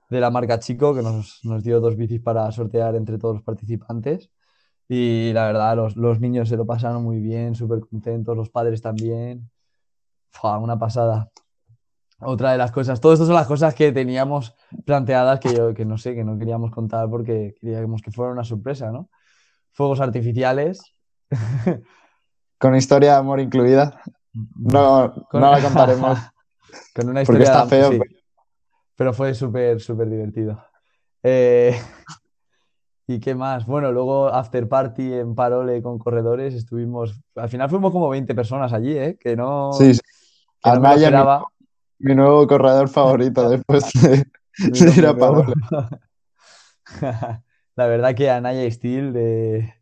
de 0.08 0.20
la 0.20 0.30
marca 0.30 0.60
Chico, 0.60 0.94
que 0.94 1.02
nos, 1.02 1.40
nos 1.44 1.64
dio 1.64 1.80
dos 1.80 1.96
bicis 1.96 2.20
para 2.20 2.50
sortear 2.52 2.94
entre 2.94 3.18
todos 3.18 3.34
los 3.36 3.42
participantes. 3.44 4.30
Y 4.88 5.32
la 5.32 5.46
verdad, 5.46 5.76
los, 5.76 5.96
los 5.96 6.20
niños 6.20 6.48
se 6.48 6.56
lo 6.56 6.64
pasaron 6.66 7.02
muy 7.02 7.18
bien, 7.18 7.54
súper 7.54 7.80
contentos, 7.80 8.36
los 8.36 8.50
padres 8.50 8.80
también. 8.82 9.50
Fua, 10.30 10.58
una 10.58 10.78
pasada. 10.78 11.30
Otra 12.20 12.52
de 12.52 12.58
las 12.58 12.72
cosas, 12.72 13.00
todo 13.00 13.12
esto 13.12 13.26
son 13.26 13.34
las 13.34 13.46
cosas 13.46 13.74
que 13.74 13.92
teníamos 13.92 14.54
planteadas 14.86 15.38
que 15.40 15.52
yo, 15.54 15.74
que 15.74 15.84
no 15.84 15.98
sé, 15.98 16.14
que 16.14 16.24
no 16.24 16.38
queríamos 16.38 16.70
contar 16.70 17.10
porque 17.10 17.54
queríamos 17.60 18.00
que 18.00 18.10
fuera 18.10 18.32
una 18.32 18.44
sorpresa, 18.44 18.90
¿no? 18.90 19.10
Fuegos 19.72 20.00
artificiales. 20.00 20.80
Con 22.58 22.74
historia 22.74 23.12
de 23.12 23.16
amor 23.18 23.40
incluida. 23.40 24.00
No, 24.54 25.12
Con- 25.30 25.40
no 25.42 25.50
la 25.50 25.60
contaremos. 25.60 26.18
Con 26.94 27.10
una 27.10 27.22
Porque 27.24 27.42
historia 27.42 27.44
está 27.44 27.64
de- 27.64 27.68
feo, 27.70 27.90
sí, 27.92 28.00
pero 28.94 29.12
fue 29.12 29.34
súper, 29.34 29.80
súper 29.80 30.08
divertido. 30.08 30.64
Eh, 31.22 31.78
¿y 33.06 33.20
qué 33.20 33.34
más? 33.34 33.66
Bueno, 33.66 33.92
luego 33.92 34.28
after 34.28 34.68
party 34.68 35.12
en 35.14 35.34
Parole 35.34 35.82
con 35.82 35.98
corredores, 35.98 36.54
estuvimos, 36.54 37.20
al 37.34 37.48
final 37.48 37.70
fuimos 37.70 37.92
como 37.92 38.08
20 38.08 38.34
personas 38.34 38.72
allí, 38.72 38.96
¿eh? 38.96 39.16
Que 39.18 39.36
no, 39.36 39.72
Sí, 39.72 39.94
sí. 39.94 40.00
que 40.62 40.70
no 40.70 40.80
me 40.80 41.10
lo 41.10 41.46
mi- 41.98 42.14
nuevo 42.14 42.46
corredor 42.46 42.88
favorito 42.88 43.48
después 43.50 43.90
de, 44.02 44.26
ir 44.96 45.06
a. 45.06 45.16
Pablo. 45.16 45.44
La 47.76 47.86
verdad 47.86 48.14
que 48.14 48.30
Anaya 48.30 48.70
Steel 48.70 49.12
de, 49.12 49.74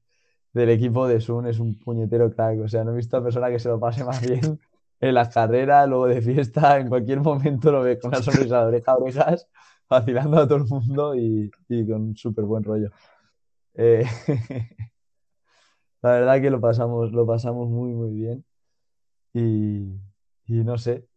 del 0.52 0.71
equipo 0.71 1.07
de 1.07 1.21
Sun 1.21 1.47
es 1.47 1.61
un 1.61 1.78
puñetero 1.78 2.31
crack. 2.31 2.61
O 2.61 2.69
sea, 2.69 2.85
no 2.85 2.93
he 2.93 2.97
visto 2.97 3.16
a 3.16 3.23
persona 3.23 3.50
que 3.50 3.59
se 3.59 3.69
lo 3.69 3.78
pase 3.78 4.04
más 4.04 4.21
bien 4.21 4.59
en 5.00 5.14
las 5.14 5.28
carreras, 5.28 5.88
luego 5.88 6.07
de 6.07 6.23
fiesta, 6.23 6.78
en 6.78 6.88
cualquier 6.88 7.21
momento 7.21 7.71
lo 7.71 7.83
ve 7.83 7.99
con 7.99 8.09
una 8.09 8.23
sonrisa 8.23 8.61
de 8.61 8.66
oreja 8.66 8.93
a 8.93 8.97
orejas, 8.97 9.49
vacilando 9.88 10.38
a 10.38 10.49
todo 10.49 10.59
el 10.59 10.64
mundo 10.64 11.14
y, 11.14 11.50
y 11.69 11.87
con 11.87 12.16
súper 12.16 12.45
buen 12.45 12.64
rollo. 12.64 12.90
Eh, 13.75 14.04
la 16.02 16.11
verdad 16.12 16.40
que 16.40 16.50
lo 16.50 16.61
pasamos, 16.61 17.12
lo 17.12 17.26
pasamos 17.26 17.69
muy, 17.69 17.90
muy 17.93 18.11
bien. 18.12 18.45
Y, 19.35 20.00
y 20.47 20.64
no 20.64 20.78
sé. 20.78 21.09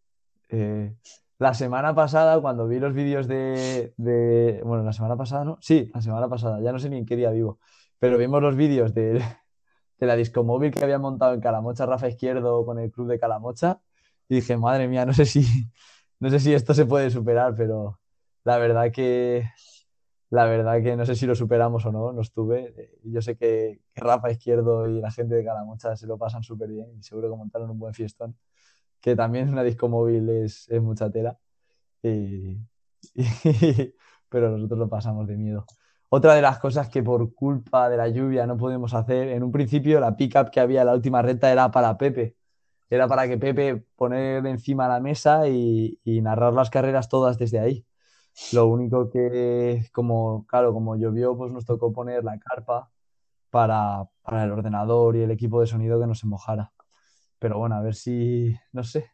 eh, 0.49 0.95
la 1.39 1.53
semana 1.55 1.95
pasada, 1.95 2.41
cuando 2.41 2.67
vi 2.67 2.79
los 2.79 2.93
vídeos 2.93 3.27
de, 3.27 3.93
Bueno, 4.65 4.83
la 4.83 4.93
semana 4.93 5.17
pasada, 5.17 5.45
¿no? 5.45 5.57
Sí, 5.61 5.91
la 5.93 6.01
semana 6.01 6.29
pasada, 6.29 6.61
ya 6.61 6.71
no 6.73 6.79
sé 6.79 6.89
ni 6.89 6.97
en 6.99 7.05
qué 7.05 7.15
día 7.17 7.31
vivo. 7.31 7.59
Pero 7.99 8.17
vimos 8.17 8.41
los 8.41 8.55
vídeos 8.57 8.93
de, 8.95 9.13
de 9.99 10.07
la 10.07 10.15
discomóvil 10.17 10.71
que 10.73 10.83
había 10.83 10.99
montado 10.99 11.33
en 11.35 11.41
Calamocha 11.41 11.85
Rafa 11.87 12.09
Izquierdo 12.09 12.65
con 12.65 12.79
el 12.79 12.91
club 12.91 13.07
de 13.09 13.19
Calamocha. 13.19 13.81
Y 14.29 14.35
dije, 14.37 14.57
madre 14.57 14.87
mía, 14.87 15.05
no 15.05 15.13
sé 15.13 15.25
si, 15.25 15.41
no 16.19 16.29
sé 16.31 16.39
si 16.39 16.53
esto 16.53 16.73
se 16.73 16.85
puede 16.85 17.09
superar, 17.11 17.55
pero 17.57 17.99
la 18.45 18.57
verdad 18.59 18.91
que. 18.93 19.45
La 20.29 20.45
verdad 20.45 20.81
que 20.83 20.95
no 20.97 21.05
sé 21.05 21.15
si 21.15 21.25
lo 21.25 21.35
superamos 21.35 21.85
o 21.85 21.91
no, 21.91 22.11
no 22.11 22.21
estuve. 22.21 22.73
Eh, 22.77 22.99
Yo 23.05 23.21
sé 23.21 23.37
que, 23.37 23.79
que 23.93 24.01
Rafa 24.01 24.29
Izquierdo 24.31 24.87
y 24.89 24.99
la 25.01 25.09
gente 25.11 25.35
de 25.35 25.45
Calamocha 25.45 25.95
se 25.95 26.05
lo 26.07 26.17
pasan 26.17 26.43
súper 26.43 26.69
bien 26.69 26.87
y 26.99 27.03
seguro 27.03 27.29
que 27.29 27.37
montaron 27.37 27.69
un 27.69 27.79
buen 27.79 27.93
fiestón. 27.93 28.37
Que 29.01 29.15
también 29.15 29.49
una 29.49 29.63
discomóvil 29.63 30.29
es, 30.29 30.67
es 30.69 30.81
mucha 30.81 31.09
tela. 31.11 31.37
Y- 32.03 32.57
y- 33.15 33.25
pero 34.29 34.51
nosotros 34.51 34.79
lo 34.79 34.89
pasamos 34.89 35.27
de 35.27 35.37
miedo. 35.37 35.65
Otra 36.09 36.35
de 36.35 36.41
las 36.41 36.59
cosas 36.59 36.89
que 36.89 37.03
por 37.03 37.33
culpa 37.35 37.89
de 37.89 37.97
la 37.97 38.07
lluvia 38.09 38.47
no 38.47 38.57
podemos 38.57 38.93
hacer, 38.93 39.29
en 39.29 39.43
un 39.43 39.51
principio 39.51 39.99
la 39.99 40.15
pickup 40.17 40.49
que 40.51 40.59
había 40.61 40.81
en 40.81 40.87
la 40.87 40.93
última 40.95 41.21
recta 41.21 41.51
era 41.51 41.71
para 41.71 41.97
Pepe. 41.97 42.35
era 42.89 43.07
para 43.07 43.27
que 43.27 43.37
Pepe 43.37 43.85
poner 43.95 44.45
encima 44.47 44.87
la 44.89 44.99
mesa 45.01 45.47
y 45.49 45.99
narrar 46.23 46.53
las 46.53 46.69
carreras 46.71 47.09
todas 47.09 47.37
desde 47.39 47.59
ahí. 47.59 47.85
Lo 48.53 48.67
único 48.67 49.09
que, 49.09 49.85
como, 49.91 50.45
claro, 50.47 50.73
como 50.73 50.95
llovió, 50.95 51.35
pues 51.37 51.51
nos 51.51 51.65
tocó 51.65 51.91
poner 51.91 52.23
la 52.23 52.39
carpa 52.39 52.91
para, 53.49 54.05
para 54.21 54.45
el 54.45 54.51
ordenador 54.51 55.15
y 55.15 55.21
el 55.21 55.31
equipo 55.31 55.61
de 55.61 55.67
sonido 55.67 55.99
que 55.99 56.07
no 56.07 56.15
se 56.15 56.27
mojara. 56.27 56.71
Pero 57.39 57.59
bueno, 57.59 57.75
a 57.75 57.81
ver 57.81 57.95
si, 57.95 58.55
no 58.73 58.83
sé, 58.83 59.11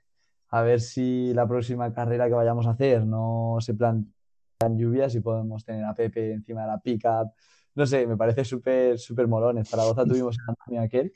a 0.49 0.61
ver 0.61 0.81
si 0.81 1.33
la 1.33 1.47
próxima 1.47 1.93
carrera 1.93 2.27
que 2.27 2.35
vayamos 2.35 2.67
a 2.67 2.71
hacer 2.71 3.05
no 3.05 3.57
se 3.59 3.73
plantean 3.73 4.77
lluvias 4.77 5.15
y 5.15 5.21
podemos 5.21 5.65
tener 5.65 5.85
a 5.85 5.95
Pepe 5.95 6.33
encima 6.33 6.61
de 6.61 6.67
la 6.67 6.79
pickup. 6.79 7.33
No 7.75 7.85
sé, 7.87 8.05
me 8.07 8.17
parece 8.17 8.45
súper, 8.45 8.99
súper 8.99 9.27
molón. 9.27 9.57
En 9.57 9.65
Zaragoza 9.65 10.05
tuvimos 10.05 10.37
a 10.39 10.51
Antonio 10.51 10.81
aquel 10.81 11.13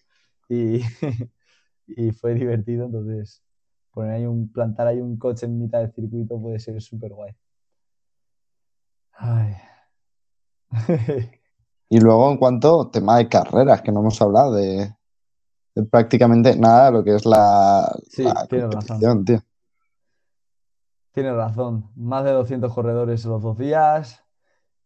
y, 0.50 0.82
y 1.88 2.12
fue 2.12 2.34
divertido, 2.34 2.86
entonces 2.86 3.44
poner 3.92 4.14
ahí 4.14 4.26
un, 4.26 4.52
plantar 4.52 4.88
ahí 4.88 5.02
un 5.02 5.18
coche 5.18 5.46
en 5.46 5.60
mitad 5.60 5.80
del 5.82 5.92
circuito 5.94 6.40
puede 6.42 6.60
ser 6.60 6.82
súper 6.82 7.14
guay. 7.14 7.36
Ay. 9.17 9.55
Y 11.89 12.01
luego, 12.01 12.29
en 12.29 12.38
cuanto 12.38 12.81
a 12.81 12.91
tema 12.91 13.15
de 13.17 13.29
carreras, 13.29 13.81
que 13.81 13.93
no 13.93 14.01
hemos 14.01 14.21
hablado 14.21 14.53
de, 14.55 14.93
de 15.74 15.83
prácticamente 15.83 16.57
nada 16.57 16.88
de 16.88 16.91
lo 16.91 17.01
que 17.01 17.15
es 17.15 17.25
la, 17.25 17.89
Sí, 18.09 18.24
la 18.24 18.33
razón. 18.69 19.24
tío. 19.24 19.39
Tienes 21.13 21.33
razón. 21.33 21.89
Más 21.95 22.25
de 22.25 22.31
200 22.31 22.74
corredores 22.74 23.24
en 23.24 23.31
los 23.31 23.41
dos 23.41 23.57
días, 23.57 24.21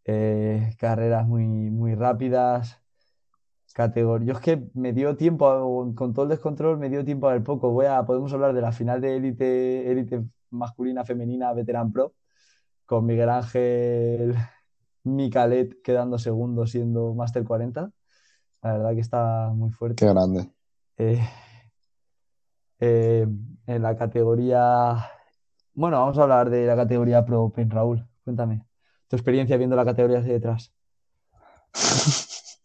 eh, 0.05 0.75
carreras 0.77 1.27
muy, 1.27 1.43
muy 1.47 1.95
rápidas, 1.95 2.77
categoría. 3.73 4.27
Yo 4.27 4.33
es 4.33 4.39
que 4.39 4.69
me 4.75 4.93
dio 4.93 5.17
tiempo, 5.17 5.49
a- 5.49 5.95
con 5.95 6.13
todo 6.13 6.23
el 6.23 6.29
descontrol, 6.29 6.77
me 6.77 6.89
dio 6.89 7.03
tiempo 7.03 7.27
a 7.27 7.33
ver 7.33 7.43
poco. 7.43 7.71
Voy 7.71 7.87
a, 7.87 8.05
podemos 8.05 8.31
hablar 8.31 8.53
de 8.53 8.61
la 8.61 8.71
final 8.71 9.01
de 9.01 9.15
élite, 9.17 9.91
élite 9.91 10.23
masculina, 10.51 11.03
femenina, 11.03 11.51
Veteran 11.53 11.91
Pro, 11.91 12.13
con 12.91 13.05
Miguel 13.05 13.29
Ángel 13.29 14.35
Micalet 15.05 15.81
quedando 15.81 16.19
segundo 16.19 16.67
siendo 16.67 17.13
Master 17.13 17.45
40. 17.45 17.89
La 18.61 18.73
verdad 18.73 18.93
que 18.93 18.99
está 18.99 19.49
muy 19.55 19.71
fuerte. 19.71 20.05
Qué 20.05 20.11
grande. 20.11 20.51
Eh, 20.97 21.25
eh, 22.81 23.25
en 23.65 23.81
la 23.81 23.95
categoría. 23.95 25.09
Bueno, 25.73 26.01
vamos 26.01 26.17
a 26.17 26.23
hablar 26.23 26.49
de 26.49 26.65
la 26.65 26.75
categoría 26.75 27.23
Pro 27.23 27.43
Open, 27.43 27.69
Raúl. 27.69 28.05
Cuéntame 28.25 28.65
tu 29.07 29.15
experiencia 29.15 29.55
viendo 29.55 29.77
la 29.77 29.85
categoría 29.85 30.19
hacia 30.19 30.33
detrás. 30.33 30.73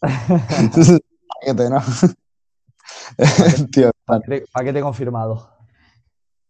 Paquete, 0.01 1.71
¿no? 1.71 1.81
Tío, 3.73 3.93
Paquete, 4.05 4.45
paquete 4.53 4.81
confirmado. 4.81 5.51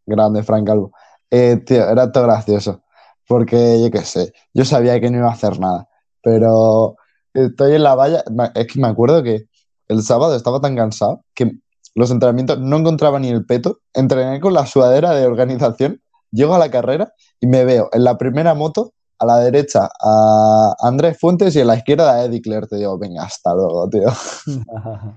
grande, 0.07 0.43
Frank 0.43 0.67
Calvo. 0.67 0.93
Eh, 1.31 1.59
tío, 1.59 1.89
era 1.91 2.11
todo 2.11 2.25
gracioso. 2.25 2.86
Porque 3.29 3.81
yo 3.83 3.91
qué 3.91 4.05
sé, 4.05 4.33
yo 4.55 4.65
sabía 4.65 5.01
que 5.01 5.11
no 5.11 5.19
iba 5.19 5.29
a 5.29 5.33
hacer 5.33 5.59
nada. 5.59 5.89
Pero 6.23 6.97
estoy 7.35 7.75
en 7.75 7.83
la 7.83 7.95
valla. 7.95 8.25
Es 8.55 8.67
que 8.67 8.81
me 8.81 8.89
acuerdo 8.89 9.23
que 9.23 9.49
el 9.89 10.03
sábado 10.03 10.35
estaba 10.37 10.61
tan 10.61 10.77
cansado 10.77 11.25
que 11.35 11.53
los 11.95 12.11
entrenamientos 12.11 12.61
no 12.61 12.77
encontraba 12.77 13.19
ni 13.19 13.29
el 13.29 13.47
peto. 13.47 13.81
Entrené 13.95 14.41
con 14.41 14.55
la 14.55 14.67
sudadera 14.67 15.13
de 15.13 15.27
organización. 15.27 16.03
Llego 16.31 16.55
a 16.55 16.59
la 16.59 16.71
carrera 16.71 17.13
y 17.41 17.47
me 17.47 17.65
veo 17.65 17.89
en 17.93 18.05
la 18.05 18.19
primera 18.19 18.55
moto, 18.55 18.93
a 19.19 19.27
la 19.27 19.39
derecha 19.39 19.89
a 20.01 20.75
Andrés 20.81 21.19
Fuentes 21.19 21.57
y 21.57 21.61
a 21.61 21.65
la 21.65 21.77
izquierda 21.77 22.13
a 22.13 22.25
Eddie 22.25 22.43
Claire. 22.43 22.67
Te 22.67 22.77
digo, 22.77 22.99
venga, 22.99 23.25
hasta 23.25 23.55
luego, 23.55 23.89
tío. 23.89 24.09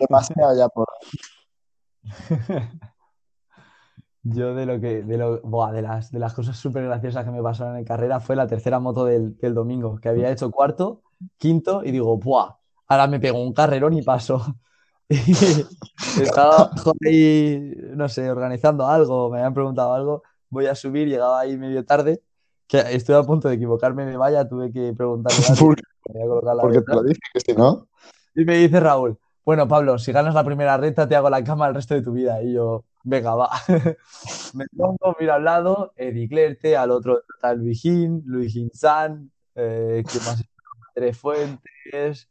Demasiado 0.00 0.56
ya 0.56 0.68
por. 0.68 0.86
Yo 4.30 4.54
de 4.54 4.66
lo 4.66 4.80
que, 4.80 5.02
de 5.02 5.16
lo, 5.16 5.40
buah, 5.42 5.72
de 5.72 5.82
las, 5.82 6.10
de 6.10 6.18
las 6.18 6.34
cosas 6.34 6.56
súper 6.56 6.84
graciosas 6.84 7.24
que 7.24 7.30
me 7.30 7.42
pasaron 7.42 7.76
en 7.76 7.84
carrera 7.84 8.20
fue 8.20 8.36
la 8.36 8.46
tercera 8.46 8.78
moto 8.78 9.04
del, 9.04 9.36
del 9.38 9.54
domingo, 9.54 9.98
que 10.00 10.08
había 10.08 10.30
hecho 10.30 10.50
cuarto, 10.50 11.02
quinto, 11.36 11.82
y 11.84 11.90
digo, 11.90 12.16
¡buah! 12.18 12.56
Ahora 12.88 13.06
me 13.06 13.20
pego 13.20 13.42
un 13.42 13.52
carrerón 13.52 13.94
y 13.94 14.02
paso. 14.02 14.42
Estaba 16.20 16.70
ahí, 17.06 17.74
no 17.94 18.08
sé, 18.08 18.30
organizando 18.30 18.86
algo, 18.86 19.30
me 19.30 19.38
habían 19.38 19.54
preguntado 19.54 19.92
algo, 19.94 20.22
voy 20.50 20.66
a 20.66 20.74
subir, 20.74 21.08
llegaba 21.08 21.40
ahí 21.40 21.56
medio 21.56 21.84
tarde, 21.84 22.22
que 22.66 22.78
estoy 22.78 23.14
a 23.14 23.22
punto 23.22 23.48
de 23.48 23.54
equivocarme 23.54 24.04
de 24.04 24.16
valla, 24.16 24.48
tuve 24.48 24.70
que 24.70 24.92
preguntarle 24.92 25.44
a 25.44 25.48
alguien, 25.48 25.76
Porque, 26.60 26.80
te 26.80 26.94
lo 26.94 27.02
dije, 27.02 27.20
que 27.32 27.40
si 27.40 27.52
no. 27.52 27.88
Y 28.34 28.44
me 28.44 28.56
dice 28.56 28.80
Raúl, 28.80 29.18
bueno, 29.48 29.66
Pablo, 29.66 29.96
si 29.98 30.12
ganas 30.12 30.34
la 30.34 30.44
primera 30.44 30.76
recta 30.76 31.08
te 31.08 31.16
hago 31.16 31.30
la 31.30 31.42
cama 31.42 31.68
el 31.68 31.74
resto 31.74 31.94
de 31.94 32.02
tu 32.02 32.12
vida. 32.12 32.42
Y 32.42 32.52
yo, 32.52 32.84
venga, 33.02 33.34
va. 33.34 33.48
Me 34.52 34.66
pongo, 34.76 35.16
miro 35.18 35.32
al 35.32 35.42
lado, 35.42 35.94
Eddie 35.96 36.28
Clerte, 36.28 36.76
al 36.76 36.90
otro 36.90 37.22
está 37.34 37.54
Luigín, 37.54 38.22
Luigín 38.26 38.68
San, 38.74 39.30
eh, 39.54 40.04
¿quién 40.06 40.22
más? 40.26 40.44
Tres 40.94 41.16
Fuentes, 41.16 42.28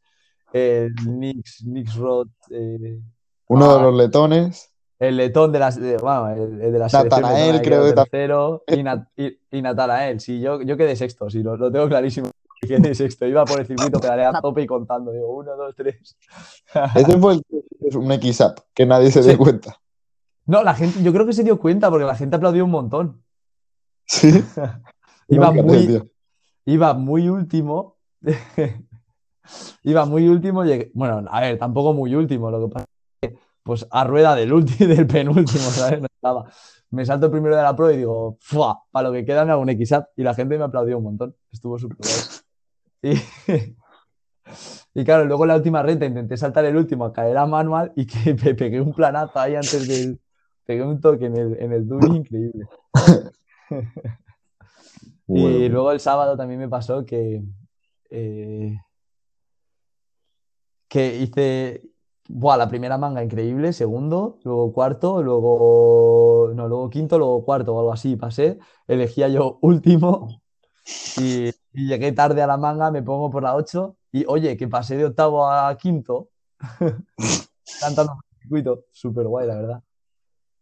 el 0.53 0.93
Nix, 1.07 1.63
Nix 1.65 1.95
Roth, 1.95 2.27
eh, 2.51 3.00
Uno 3.47 3.74
de 3.74 3.79
Ah. 3.79 3.81
los 3.81 3.95
letones. 3.95 4.71
el 5.00 5.17
letón 5.17 5.51
de 5.51 5.57
las, 5.57 5.81
de, 5.81 5.97
bueno, 5.97 6.29
el, 6.29 6.62
el 6.62 6.71
de 6.71 6.77
la 6.79 6.88
selección 6.88 7.21
Natanael, 7.24 7.62
creo 7.63 7.83
que 7.86 7.93
tercero, 7.93 8.63
y, 8.67 8.83
Nat- 8.83 9.07
y, 9.15 9.39
y 9.57 9.62
Natanael, 9.63 10.19
sí, 10.19 10.39
yo, 10.39 10.62
yo 10.62 10.77
quedé 10.77 10.95
sexto, 10.95 11.31
sí, 11.31 11.41
lo, 11.41 11.57
lo 11.57 11.71
tengo 11.71 11.88
clarísimo. 11.88 12.29
Que 12.61 12.67
Quedé 12.67 12.95
sexto, 12.95 13.25
iba 13.25 13.45
por 13.45 13.59
el 13.59 13.67
circuito, 13.67 13.99
pedaleé 13.99 14.25
a 14.25 14.33
tope 14.41 14.61
y 14.63 14.67
contando, 14.67 15.11
digo, 15.11 15.27
uno, 15.35 15.55
dos, 15.55 15.75
tres. 15.75 16.17
Ese 16.95 17.17
fue 17.17 17.33
el, 17.35 17.41
es 17.81 17.95
un 17.95 18.11
XAP, 18.11 18.59
que 18.73 18.85
nadie 18.85 19.11
se 19.11 19.21
dio 19.21 19.31
Sí. 19.31 19.37
cuenta. 19.37 19.77
No, 20.45 20.63
la 20.63 20.73
gente, 20.73 21.03
yo 21.03 21.11
creo 21.13 21.25
que 21.25 21.33
se 21.33 21.43
dio 21.43 21.59
cuenta 21.59 21.89
porque 21.89 22.05
la 22.05 22.15
gente 22.15 22.35
aplaudió 22.37 22.63
un 22.65 22.71
montón. 22.71 23.23
Sí. 24.05 24.43
Iba 25.29 25.51
muy, 25.51 25.87
tío. 25.87 26.07
iba 26.65 26.93
muy 26.93 27.27
último. 27.29 27.97
Iba 29.83 30.05
muy 30.05 30.27
último. 30.27 30.63
llegué- 30.63 30.91
Bueno, 30.93 31.23
a 31.29 31.41
ver, 31.41 31.57
tampoco 31.57 31.93
muy 31.93 32.15
último. 32.15 32.49
Lo 32.51 32.61
que 32.67 32.73
pasa 32.73 32.85
es 33.21 33.29
que, 33.29 33.37
pues 33.63 33.85
a 33.91 34.03
rueda 34.05 34.35
del 34.35 34.53
último 34.53 34.87
del 34.93 35.05
penúltimo, 35.07 35.63
¿sabes? 35.69 35.99
No 36.01 36.07
estaba. 36.13 36.49
Me 36.91 37.05
salto 37.05 37.25
el 37.25 37.31
primero 37.33 37.55
de 37.57 37.61
la 37.63 37.75
pro 37.75 37.91
y 37.91 37.97
digo, 37.97 38.37
¡fua! 38.39 38.81
Para 38.91 39.09
lo 39.09 39.13
que 39.13 39.25
queda 39.25 39.43
me 39.43 39.51
hago 39.51 39.61
un 39.61 39.69
XAP. 39.85 40.07
Y 40.15 40.23
la 40.23 40.33
gente 40.33 40.57
me 40.57 40.63
aplaudió 40.63 40.97
un 40.97 41.03
montón. 41.03 41.35
Estuvo 41.51 41.77
súper. 41.77 41.97
Y, 43.11 43.75
y 44.93 45.03
claro, 45.05 45.25
luego 45.25 45.43
en 45.43 45.49
la 45.49 45.55
última 45.55 45.83
recta 45.83 46.05
intenté 46.05 46.37
saltar 46.37 46.65
el 46.65 46.75
último 46.75 47.05
a 47.05 47.13
caer 47.13 47.37
a 47.37 47.45
manual 47.45 47.93
y 47.95 48.05
que 48.05 48.33
me 48.43 48.55
pegué 48.55 48.81
un 48.81 48.93
planazo 48.93 49.39
ahí 49.39 49.55
antes 49.55 49.87
del. 49.87 50.19
Pegué 50.65 50.83
un 50.83 50.99
toque 50.99 51.27
en 51.27 51.37
el, 51.37 51.57
en 51.61 51.71
el 51.71 51.87
duty 51.87 52.17
increíble. 52.17 52.67
Y 55.29 55.41
Bueno, 55.41 55.69
luego 55.69 55.91
el 55.91 55.99
sábado 55.99 56.37
también 56.37 56.59
me 56.59 56.69
pasó 56.69 57.05
que, 57.05 57.43
eh, 58.09 58.77
que 60.87 61.17
hice 61.17 61.83
buah, 62.29 62.57
la 62.57 62.69
primera 62.69 62.97
manga 62.97 63.23
increíble, 63.23 63.73
segundo, 63.73 64.39
luego 64.43 64.71
cuarto, 64.73 65.21
luego, 65.21 66.51
no, 66.55 66.67
luego 66.67 66.89
quinto, 66.89 67.17
luego 67.17 67.43
cuarto 67.43 67.75
o 67.75 67.79
algo 67.79 67.93
así, 67.93 68.15
pasé, 68.15 68.59
elegía 68.87 69.27
yo 69.27 69.59
último 69.61 70.41
y, 71.17 71.51
llegué 71.74 72.12
tarde 72.12 72.41
a 72.41 72.48
la 72.48 72.58
manga, 72.58 72.91
me 72.91 73.03
pongo 73.03 73.29
por 73.29 73.44
la 73.44 73.56
8 73.56 73.96
y 74.12 74.25
oye, 74.27 74.58
que 74.58 74.67
pasé 74.67 74.98
de 74.98 75.06
octavo 75.06 75.50
a 75.50 75.75
quinto 75.77 76.29
cantando 77.79 78.13
el 78.13 78.39
circuito, 78.39 78.86
súper 78.91 79.27
guay, 79.27 79.48
la 79.48 79.56
verdad. 79.56 79.84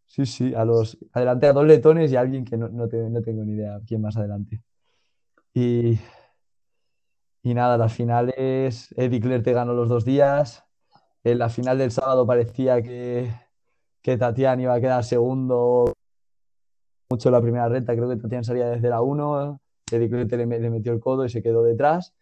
Sí, 0.06 0.26
sí, 0.26 0.54
a 0.54 0.66
los, 0.66 0.98
adelante 1.14 1.48
a 1.48 1.54
dos 1.54 1.66
letones 1.66 2.12
y 2.12 2.16
a 2.16 2.22
alguien 2.22 2.46
que 2.46 2.58
no, 2.58 2.70
no 2.70 2.88
te- 2.88 3.10
no 3.10 3.22
tengo 3.22 3.44
ni 3.44 3.54
idea 3.54 3.80
quién 3.86 4.02
más 4.02 4.16
adelante. 4.18 4.62
Y, 5.54 6.00
y 7.44 7.54
nada, 7.54 7.78
las 7.78 7.94
finales, 7.94 8.94
Eddie 8.98 9.20
Claire 9.20 9.44
te 9.44 9.54
ganó 9.54 9.74
los 9.74 9.90
dos 9.90 10.06
días. 10.06 10.66
En 11.24 11.40
la 11.40 11.50
final 11.50 11.78
del 11.78 11.92
sábado 11.92 12.26
parecía 12.26 12.82
que, 12.82 13.34
que 14.02 14.18
Tatiana 14.18 14.62
iba 14.62 14.74
a 14.74 14.82
quedar 14.82 15.04
segundo 15.04 15.94
mucho 17.10 17.32
la 17.32 17.42
primera 17.42 17.70
recta. 17.70 17.94
Creo 17.96 18.10
que 18.10 18.18
Tatiana 18.18 18.44
salía 18.44 18.70
desde 18.70 18.90
la 18.90 19.02
1. 19.02 19.60
Eddie 19.92 20.10
Claire 20.10 20.28
te 20.28 20.38
le, 20.38 20.46
me- 20.46 20.60
le 20.60 20.70
metió 20.70 20.92
el 20.94 21.00
codo 21.00 21.26
y 21.26 21.30
se 21.30 21.44
quedó 21.44 21.64
detrás. 21.64 22.14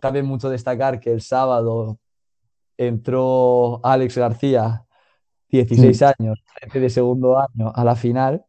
Cabe 0.00 0.22
mucho 0.22 0.48
destacar 0.48 1.00
que 1.00 1.12
el 1.12 1.20
sábado 1.20 1.98
entró 2.76 3.80
Alex 3.84 4.16
García, 4.18 4.84
16 5.48 6.02
años, 6.02 6.38
de 6.72 6.90
segundo 6.90 7.38
año, 7.38 7.72
a 7.74 7.84
la 7.84 7.94
final 7.96 8.44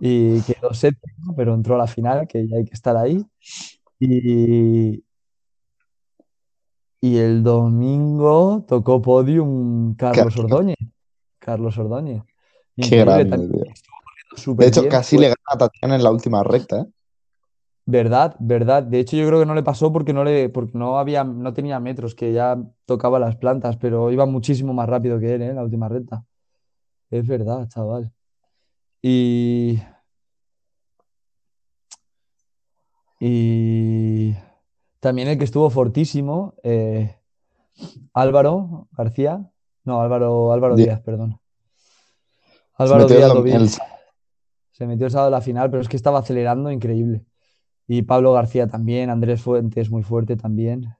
y 0.00 0.40
quedó 0.42 0.72
séptimo, 0.74 1.34
pero 1.34 1.54
entró 1.54 1.74
a 1.74 1.78
la 1.78 1.86
final, 1.86 2.26
que 2.28 2.46
ya 2.46 2.56
hay 2.58 2.64
que 2.64 2.74
estar 2.74 2.96
ahí. 2.96 3.24
Y, 3.98 5.02
y 7.00 7.16
el 7.18 7.42
domingo 7.42 8.64
tocó 8.68 9.00
podium 9.02 9.94
Carlos 9.94 10.34
Qué- 10.34 10.40
Ordóñez. 10.40 10.76
Carlos 11.38 11.76
Ordóñez. 11.78 12.22
Qué 12.76 12.84
Increíble, 12.86 13.24
grande, 13.24 13.46
corriendo 13.48 14.36
súper 14.36 14.64
De 14.64 14.68
hecho, 14.68 14.80
bien, 14.82 14.90
casi 14.90 15.16
le 15.18 15.28
gana 15.28 15.36
a 15.46 15.58
Tatiana 15.58 15.96
en 15.96 16.02
la 16.02 16.10
última 16.10 16.42
recta, 16.44 16.80
¿eh? 16.80 16.86
Verdad, 17.90 18.36
verdad. 18.38 18.84
De 18.84 19.00
hecho, 19.00 19.16
yo 19.16 19.26
creo 19.26 19.40
que 19.40 19.46
no 19.46 19.54
le 19.56 19.64
pasó 19.64 19.90
porque 19.90 20.12
no 20.12 20.22
le, 20.22 20.48
porque 20.48 20.78
no 20.78 20.96
había, 20.96 21.24
no 21.24 21.52
tenía 21.52 21.80
metros, 21.80 22.14
que 22.14 22.32
ya 22.32 22.56
tocaba 22.86 23.18
las 23.18 23.34
plantas, 23.34 23.76
pero 23.78 24.12
iba 24.12 24.26
muchísimo 24.26 24.72
más 24.72 24.88
rápido 24.88 25.18
que 25.18 25.34
él, 25.34 25.42
¿eh? 25.42 25.48
en 25.48 25.56
la 25.56 25.64
última 25.64 25.88
recta. 25.88 26.24
Es 27.10 27.26
verdad, 27.26 27.66
chaval. 27.68 28.12
Y. 29.02 29.80
Y. 33.18 34.36
También 35.00 35.26
el 35.26 35.36
que 35.38 35.44
estuvo 35.44 35.68
fortísimo, 35.68 36.54
eh, 36.62 37.16
Álvaro 38.14 38.86
García. 38.92 39.50
No, 39.82 40.00
Álvaro, 40.00 40.52
Álvaro 40.52 40.76
Díaz, 40.76 41.00
perdón. 41.00 41.40
Álvaro 42.74 43.08
Díaz 43.08 43.32
el- 43.34 43.68
Se 44.70 44.86
metió 44.86 45.06
el 45.06 45.12
sábado 45.12 45.26
a 45.28 45.38
la 45.38 45.40
final, 45.40 45.70
pero 45.70 45.82
es 45.82 45.88
que 45.88 45.96
estaba 45.96 46.20
acelerando 46.20 46.70
increíble. 46.70 47.24
Y 47.92 48.02
Pablo 48.02 48.32
García 48.32 48.68
también, 48.68 49.10
Andrés 49.10 49.42
Fuentes 49.42 49.90
muy 49.90 50.04
fuerte 50.04 50.36
también. 50.36 50.94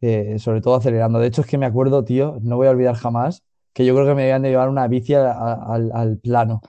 Eh, 0.00 0.40
sobre 0.40 0.60
todo 0.60 0.74
acelerando. 0.74 1.20
De 1.20 1.28
hecho, 1.28 1.42
es 1.42 1.46
que 1.46 1.56
me 1.56 1.66
acuerdo, 1.66 2.04
tío, 2.04 2.36
no 2.42 2.56
voy 2.56 2.66
a 2.66 2.70
olvidar 2.70 2.96
jamás, 2.96 3.44
que 3.72 3.86
yo 3.86 3.94
creo 3.94 4.04
que 4.04 4.14
me 4.16 4.24
habían 4.24 4.42
de 4.42 4.48
llevar 4.50 4.68
una 4.68 4.88
bici 4.88 5.14
a- 5.14 5.30
a- 5.30 5.72
al, 5.72 5.92
al 5.94 6.18
plano. 6.18 6.60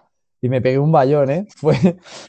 Y 0.42 0.50
me 0.50 0.62
pegué 0.62 0.78
un 0.78 0.92
bayón, 0.92 1.32
¿eh? 1.32 1.48
Fue, 1.58 1.74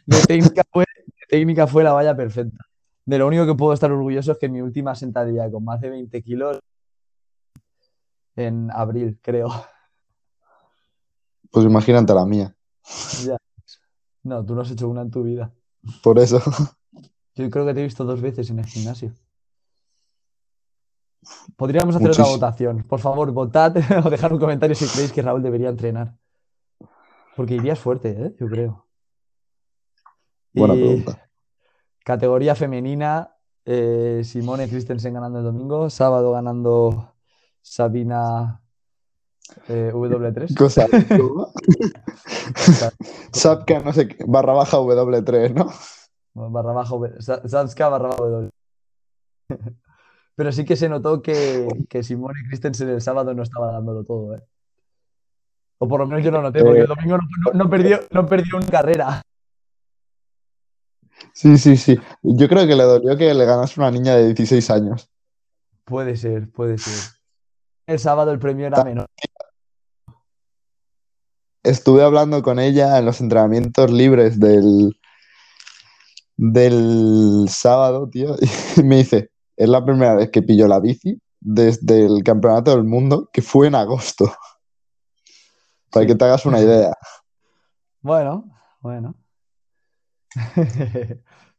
de 0.06 0.22
técnica 0.26 0.62
fue, 0.72 0.86
de 1.04 1.26
técnica 1.28 1.66
fue 1.66 1.84
la 1.84 1.92
valla 1.92 2.16
perfecta. 2.16 2.64
De 3.04 3.18
lo 3.18 3.26
único 3.26 3.44
que 3.44 3.54
puedo 3.54 3.74
estar 3.74 3.92
orgulloso 3.92 4.32
es 4.32 4.38
que 4.38 4.48
mi 4.48 4.62
última 4.62 4.94
sentadilla 4.94 5.50
con 5.50 5.64
más 5.64 5.78
de 5.82 5.90
20 5.90 6.22
kilos 6.22 6.58
en 8.36 8.70
abril, 8.72 9.18
creo. 9.20 9.48
Pues 11.50 11.66
imagínate 11.66 12.14
la 12.14 12.24
mía. 12.24 12.56
Ya. 13.26 13.36
No, 14.22 14.42
tú 14.46 14.54
no 14.54 14.62
has 14.62 14.70
hecho 14.70 14.88
una 14.88 15.02
en 15.02 15.10
tu 15.10 15.22
vida. 15.22 15.52
Por 16.02 16.18
eso. 16.18 16.40
Yo 17.36 17.50
creo 17.50 17.66
que 17.66 17.74
te 17.74 17.80
he 17.80 17.84
visto 17.84 18.04
dos 18.04 18.20
veces 18.20 18.50
en 18.50 18.58
el 18.58 18.66
gimnasio. 18.66 19.12
Podríamos 21.56 21.96
hacer 21.96 22.10
otra 22.10 22.24
votación. 22.24 22.82
Por 22.84 23.00
favor, 23.00 23.30
votad 23.32 23.74
o 24.04 24.10
dejad 24.10 24.32
un 24.32 24.38
comentario 24.38 24.74
si 24.74 24.86
creéis 24.86 25.12
que 25.12 25.22
Raúl 25.22 25.42
debería 25.42 25.68
entrenar. 25.68 26.14
Porque 27.36 27.54
irías 27.54 27.78
fuerte, 27.78 28.10
¿eh? 28.10 28.34
Yo 28.40 28.48
creo. 28.48 28.86
Buena 30.54 30.74
Y 30.74 30.78
pregunta. 30.78 31.28
categoría 32.02 32.54
femenina, 32.54 33.36
eh, 33.66 34.22
Simone 34.24 34.68
Christensen 34.68 35.14
ganando 35.14 35.40
el 35.40 35.44
domingo, 35.44 35.90
sábado 35.90 36.32
ganando 36.32 37.12
Sabina 37.60 38.62
eh, 39.68 39.90
W3. 39.92 40.54
Cosa. 40.56 40.86
Sapka, 43.32 43.80
no 43.80 43.92
sé 43.92 44.08
qué, 44.08 44.24
barra 44.26 44.54
baja 44.54 44.78
W3, 44.78 45.52
¿no? 45.52 45.70
Barra 46.36 46.84
Sa- 47.20 47.46
Satska 47.48 47.88
barra 47.88 48.08
baja 48.08 48.22
W. 48.22 48.50
Pero 50.36 50.52
sí 50.52 50.64
que 50.66 50.76
se 50.76 50.88
notó 50.88 51.22
que, 51.22 51.66
que 51.88 52.02
Simone 52.02 52.40
Christensen 52.48 52.90
el 52.90 53.00
sábado 53.00 53.32
no 53.32 53.42
estaba 53.42 53.72
dándolo 53.72 54.04
todo, 54.04 54.34
¿eh? 54.36 54.42
O 55.78 55.88
por 55.88 56.00
lo 56.00 56.06
menos 56.06 56.22
yo 56.24 56.30
lo 56.30 56.42
noté, 56.42 56.62
porque 56.62 56.80
el 56.80 56.86
domingo 56.86 57.16
no, 57.18 57.24
no- 57.52 57.64
no 57.64 57.70
perdió, 57.70 58.00
no 58.10 58.26
perdió 58.26 58.56
una 58.58 58.66
carrera. 58.66 59.22
Sí, 61.32 61.56
sí, 61.56 61.76
sí. 61.76 61.98
Yo 62.22 62.48
creo 62.48 62.66
que 62.66 62.76
le 62.76 62.82
dolió 62.84 63.16
que 63.16 63.32
le 63.32 63.44
ganase 63.46 63.80
una 63.80 63.90
niña 63.90 64.14
de 64.16 64.26
16 64.26 64.70
años. 64.70 65.08
Puede 65.84 66.16
ser, 66.16 66.50
puede 66.50 66.76
ser. 66.78 66.94
El 67.86 67.98
sábado 67.98 68.30
el 68.32 68.38
premio 68.38 68.66
era 68.66 68.82
menor. 68.84 69.06
Estuve 71.62 72.02
hablando 72.02 72.42
con 72.42 72.58
ella 72.58 72.98
en 72.98 73.04
los 73.06 73.20
entrenamientos 73.20 73.90
libres 73.90 74.38
del, 74.38 74.98
del 76.36 77.46
sábado, 77.48 78.08
tío, 78.08 78.34
y 78.76 78.82
me 78.82 78.96
dice, 78.98 79.30
es 79.56 79.68
la 79.68 79.84
primera 79.84 80.14
vez 80.14 80.30
que 80.30 80.42
pillo 80.42 80.68
la 80.68 80.80
bici 80.80 81.20
desde 81.40 82.04
el 82.06 82.22
Campeonato 82.24 82.70
del 82.72 82.84
Mundo, 82.84 83.28
que 83.32 83.42
fue 83.42 83.68
en 83.68 83.74
agosto. 83.74 84.30
Para 85.90 86.06
que 86.06 86.14
te 86.14 86.24
hagas 86.24 86.46
una 86.46 86.60
idea. 86.60 86.92
Bueno, 88.02 88.44
bueno. 88.82 89.16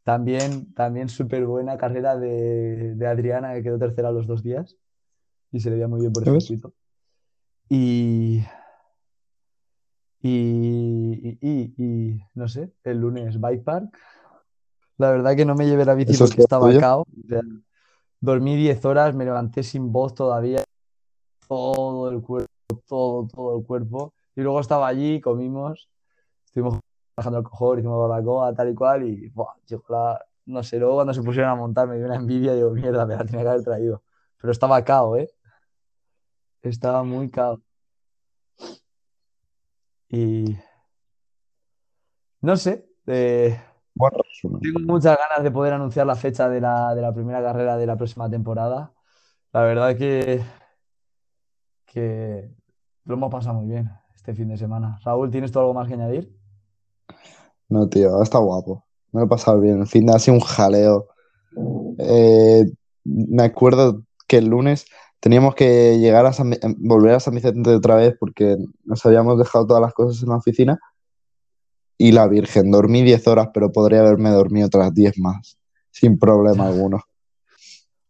También, 0.02 0.72
también 0.72 1.08
súper 1.10 1.44
buena 1.44 1.76
carrera 1.76 2.16
de, 2.16 2.94
de 2.94 3.06
Adriana, 3.06 3.52
que 3.54 3.62
quedó 3.62 3.78
tercera 3.78 4.10
los 4.12 4.26
dos 4.26 4.42
días 4.42 4.76
y 5.52 5.60
se 5.60 5.68
le 5.68 5.76
veía 5.76 5.88
muy 5.88 6.00
bien 6.00 6.12
por 6.12 6.26
el 6.26 6.40
circuito. 6.40 6.72
Y, 7.68 8.42
y, 10.22 10.30
y, 10.30 11.38
y- 11.42 11.74
y, 11.76 12.20
no 12.34 12.48
sé, 12.48 12.72
el 12.84 12.98
lunes 13.00 13.38
Bike 13.40 13.64
Park. 13.64 13.96
La 14.98 15.10
verdad 15.12 15.36
que 15.36 15.44
no 15.44 15.54
me 15.54 15.66
llevé 15.66 15.84
la 15.84 15.94
bici 15.94 16.12
¿Eso 16.12 16.24
es 16.24 16.30
porque 16.30 16.42
estaba 16.42 16.66
tuyo? 16.66 16.80
cao. 16.80 17.00
O 17.02 17.28
sea, 17.28 17.40
dormí 18.20 18.56
10 18.56 18.84
horas, 18.84 19.14
me 19.14 19.24
levanté 19.24 19.62
sin 19.62 19.92
voz 19.92 20.14
todavía, 20.14 20.62
todo 21.46 22.10
el 22.10 22.20
cuerpo, 22.20 22.48
todo, 22.86 23.28
todo 23.28 23.58
el 23.58 23.64
cuerpo. 23.64 24.12
Y 24.34 24.40
luego 24.42 24.60
estaba 24.60 24.88
allí, 24.88 25.20
comimos, 25.20 25.88
estuvimos 26.44 26.78
bajando 27.16 27.38
el 27.38 27.44
cojón, 27.44 27.78
hicimos 27.78 28.08
barbacoa, 28.08 28.52
tal 28.54 28.70
y 28.70 28.74
cual, 28.74 29.02
y 29.08 29.28
buah, 29.30 29.54
llegó 29.66 29.84
la- 29.88 30.24
no 30.46 30.62
sé, 30.62 30.78
luego 30.78 30.94
cuando 30.94 31.12
se 31.14 31.22
pusieron 31.22 31.50
a 31.50 31.54
montar 31.54 31.86
me 31.88 31.96
dio 31.96 32.06
una 32.06 32.16
envidia, 32.16 32.54
digo, 32.54 32.70
mierda, 32.70 33.04
me 33.06 33.14
la 33.16 33.24
tenía 33.24 33.42
que 33.42 33.48
haber 33.48 33.62
traído. 33.64 34.02
Pero 34.40 34.50
estaba 34.52 34.82
cao, 34.84 35.16
¿eh? 35.16 35.30
Estaba 36.62 37.02
muy 37.04 37.30
cao. 37.30 37.60
Y 40.08 40.56
no 42.40 42.56
sé, 42.56 42.88
eh, 43.06 43.60
Buen 43.98 44.12
resumen. 44.12 44.60
tengo 44.60 44.80
muchas 44.80 45.18
ganas 45.18 45.42
de 45.42 45.50
poder 45.50 45.72
anunciar 45.72 46.06
la 46.06 46.14
fecha 46.14 46.48
de 46.48 46.60
la, 46.60 46.94
de 46.94 47.02
la 47.02 47.12
primera 47.12 47.42
carrera 47.42 47.76
de 47.76 47.86
la 47.86 47.96
próxima 47.96 48.30
temporada. 48.30 48.92
La 49.52 49.62
verdad 49.62 49.96
que, 49.96 50.40
que 51.84 52.48
lo 53.04 53.14
hemos 53.14 53.30
pasado 53.30 53.56
muy 53.56 53.66
bien 53.66 53.90
este 54.14 54.34
fin 54.34 54.48
de 54.48 54.56
semana. 54.56 55.00
Raúl, 55.04 55.30
¿tienes 55.30 55.50
tú 55.50 55.58
algo 55.58 55.74
más 55.74 55.88
que 55.88 55.94
añadir? 55.94 56.32
No, 57.68 57.88
tío, 57.88 58.22
está 58.22 58.38
guapo. 58.38 58.84
Me 59.10 59.20
lo 59.20 59.26
he 59.26 59.28
pasado 59.28 59.58
bien. 59.60 59.80
El 59.80 59.86
fin 59.88 60.06
de 60.06 60.14
ha 60.14 60.18
sido 60.20 60.36
un 60.36 60.42
jaleo. 60.42 61.08
Eh, 61.98 62.70
me 63.04 63.42
acuerdo 63.42 64.02
que 64.28 64.38
el 64.38 64.46
lunes 64.46 64.86
teníamos 65.18 65.56
que 65.56 65.98
llegar 65.98 66.24
a 66.26 66.32
San, 66.32 66.54
volver 66.78 67.14
a 67.14 67.20
San 67.20 67.34
Vicente 67.34 67.74
otra 67.74 67.96
vez 67.96 68.14
porque 68.20 68.56
nos 68.84 69.04
habíamos 69.04 69.38
dejado 69.38 69.66
todas 69.66 69.82
las 69.82 69.92
cosas 69.92 70.22
en 70.22 70.28
la 70.28 70.36
oficina. 70.36 70.78
Y 71.98 72.12
la 72.12 72.28
Virgen, 72.28 72.70
dormí 72.70 73.02
10 73.02 73.26
horas, 73.26 73.48
pero 73.52 73.72
podría 73.72 74.00
haberme 74.00 74.30
dormido 74.30 74.68
otras 74.68 74.94
10 74.94 75.18
más, 75.18 75.58
sin 75.90 76.18
problema 76.18 76.66
alguno. 76.68 77.02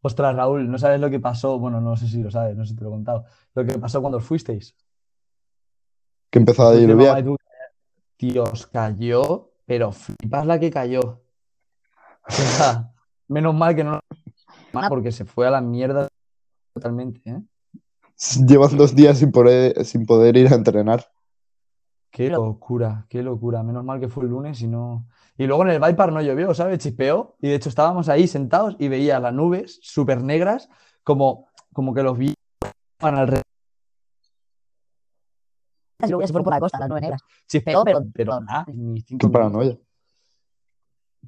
Ostras, 0.03 0.37
Raúl, 0.37 0.71
¿no 0.71 0.79
sabes 0.79 1.01
lo 1.01 1.11
que 1.11 1.19
pasó? 1.19 1.59
Bueno, 1.59 1.81
no 1.81 1.97
sé 1.97 2.07
si 2.07 2.23
lo 2.23 2.31
sabes, 2.31 2.57
no 2.57 2.65
sé 2.65 2.71
si 2.71 2.77
te 2.77 2.85
lo 2.85 2.91
he 2.91 2.93
contado. 2.93 3.25
Lo 3.55 3.67
que 3.67 3.79
pasó 3.79 4.01
cuando 4.01 4.19
os 4.19 4.25
fuisteis. 4.25 4.77
Que 6.31 6.39
empezó 6.39 6.69
a 6.69 6.75
diluviar. 6.75 7.25
Dios, 8.19 8.67
cayó, 8.67 9.51
pero 9.65 9.91
flipas 9.91 10.47
la 10.47 10.61
que 10.61 10.71
cayó. 10.71 11.23
O 12.29 12.33
sea, 12.33 12.93
menos 13.27 13.55
mal 13.55 13.75
que 13.75 13.85
no 13.85 14.01
porque 14.89 15.13
se 15.13 15.25
fue 15.25 15.47
a 15.47 15.51
la 15.51 15.61
mierda 15.61 16.09
totalmente, 16.73 17.21
¿eh? 17.25 17.43
Llevan 18.47 18.77
dos 18.77 18.95
días 18.95 19.19
sin 19.19 19.31
poder, 19.31 19.85
sin 19.85 20.05
poder 20.05 20.37
ir 20.37 20.53
a 20.53 20.57
entrenar. 20.57 21.07
Qué 22.11 22.31
locura, 22.31 23.07
qué 23.09 23.23
locura. 23.23 23.63
Menos 23.63 23.85
mal 23.85 24.01
que 24.01 24.09
fue 24.09 24.25
el 24.25 24.31
lunes 24.31 24.61
y 24.63 24.67
no. 24.67 25.07
Y 25.37 25.47
luego 25.47 25.63
en 25.67 25.83
el 25.83 25.97
Park 25.97 26.13
no 26.13 26.21
llovió, 26.23 26.53
¿sabes? 26.55 26.79
Chispeó. 26.79 27.37
Y 27.41 27.49
de 27.49 27.55
hecho 27.57 27.69
estábamos 27.69 28.09
ahí 28.09 28.27
sentados 28.27 28.77
y 28.79 28.89
veía 28.89 29.21
las 29.21 29.33
nubes 29.35 29.79
súper 29.83 30.23
negras, 30.23 30.69
como, 31.05 31.49
como 31.73 31.95
que 31.95 32.03
los 32.03 32.17
vi 32.19 32.35
alrededor. 33.01 33.43
Y 36.01 36.07
luego 36.07 36.21
ya 36.23 36.27
se 36.29 36.33
fueron 36.33 36.45
por 36.45 36.55
la 36.55 36.61
costa, 36.61 36.79
las 36.79 36.89
nubes 36.89 37.03
negras. 37.03 37.23
Chispeó, 37.47 37.85
pero, 37.85 37.99
pero- 38.01 38.13
pero 38.15 38.41
nada, 38.41 38.65
ni 38.69 39.01
cinco 39.03 39.29
Qué 39.29 39.29
minutos. 39.29 39.31
paranoia. 39.33 39.79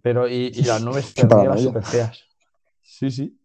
Pero 0.02 0.28
y, 0.28 0.50
y 0.54 0.62
las 0.62 0.82
nubes 0.82 1.12
Qué 1.12 1.22
negras 1.22 1.38
paranoia. 1.40 1.62
súper 1.66 1.82
feas. 1.84 2.24
Sí, 2.82 3.10
sí. 3.10 3.39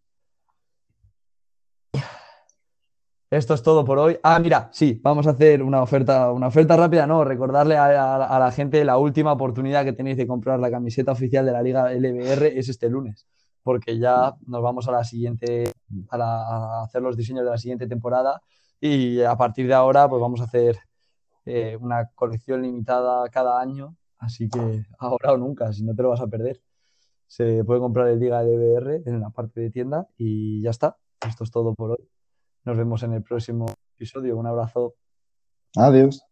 Esto 3.28 3.54
es 3.54 3.62
todo 3.62 3.84
por 3.84 3.98
hoy. 3.98 4.16
Ah, 4.22 4.38
mira, 4.38 4.68
sí, 4.72 5.00
vamos 5.02 5.26
a 5.26 5.30
hacer 5.30 5.60
una 5.62 5.82
oferta, 5.82 6.30
una 6.30 6.46
oferta 6.46 6.76
rápida, 6.76 7.08
no, 7.08 7.24
recordarle 7.24 7.76
a, 7.76 8.38
la 8.38 8.52
gente 8.52 8.84
la 8.84 8.98
última 8.98 9.32
oportunidad 9.32 9.84
que 9.84 9.92
tenéis 9.92 10.16
de 10.16 10.28
comprar 10.28 10.60
la 10.60 10.70
camiseta 10.70 11.10
oficial 11.10 11.44
de 11.44 11.50
la 11.52 11.60
Liga 11.62 11.92
LBR 11.92 12.56
es 12.56 12.68
este 12.68 12.88
lunes, 12.88 13.26
porque 13.64 13.98
ya 13.98 14.32
nos 14.46 14.62
vamos 14.62 14.86
a 14.86 14.92
la 14.92 15.02
siguiente, 15.02 15.72
a, 16.08 16.18
la- 16.18 16.46
a 16.46 16.84
hacer 16.84 17.02
los 17.02 17.16
diseños 17.16 17.44
de 17.44 17.50
la 17.50 17.58
siguiente 17.58 17.88
temporada 17.88 18.40
y 18.80 19.20
a 19.22 19.34
partir 19.36 19.66
de 19.66 19.74
ahora 19.74 20.08
pues 20.08 20.20
vamos 20.22 20.40
a 20.40 20.44
hacer 20.44 20.78
eh, 21.46 21.76
una 21.80 22.08
colección 22.14 22.62
limitada 22.62 23.28
cada 23.30 23.60
año, 23.60 23.96
así 24.18 24.48
que 24.48 24.84
ahora 24.98 25.32
o 25.32 25.36
nunca, 25.36 25.72
si 25.72 25.82
no 25.82 25.94
te 25.96 26.02
lo 26.02 26.10
vas 26.10 26.20
a 26.20 26.28
perder. 26.28 26.60
Se 27.26 27.64
puede 27.64 27.80
comprar 27.80 28.06
el 28.08 28.20
Liga 28.20 28.42
LBR 28.42 29.02
en 29.04 29.20
la 29.20 29.30
parte 29.30 29.60
de 29.60 29.70
tienda 29.70 30.06
y 30.16 30.62
ya 30.62 30.70
está. 30.70 30.96
Esto 31.26 31.42
es 31.42 31.50
todo 31.50 31.74
por 31.74 31.90
hoy. 31.92 32.08
Nos 32.66 32.76
vemos 32.76 33.02
en 33.04 33.12
el 33.12 33.22
próximo 33.22 33.66
episodio. 33.94 34.36
Un 34.36 34.48
abrazo. 34.48 34.96
Adiós. 35.76 36.25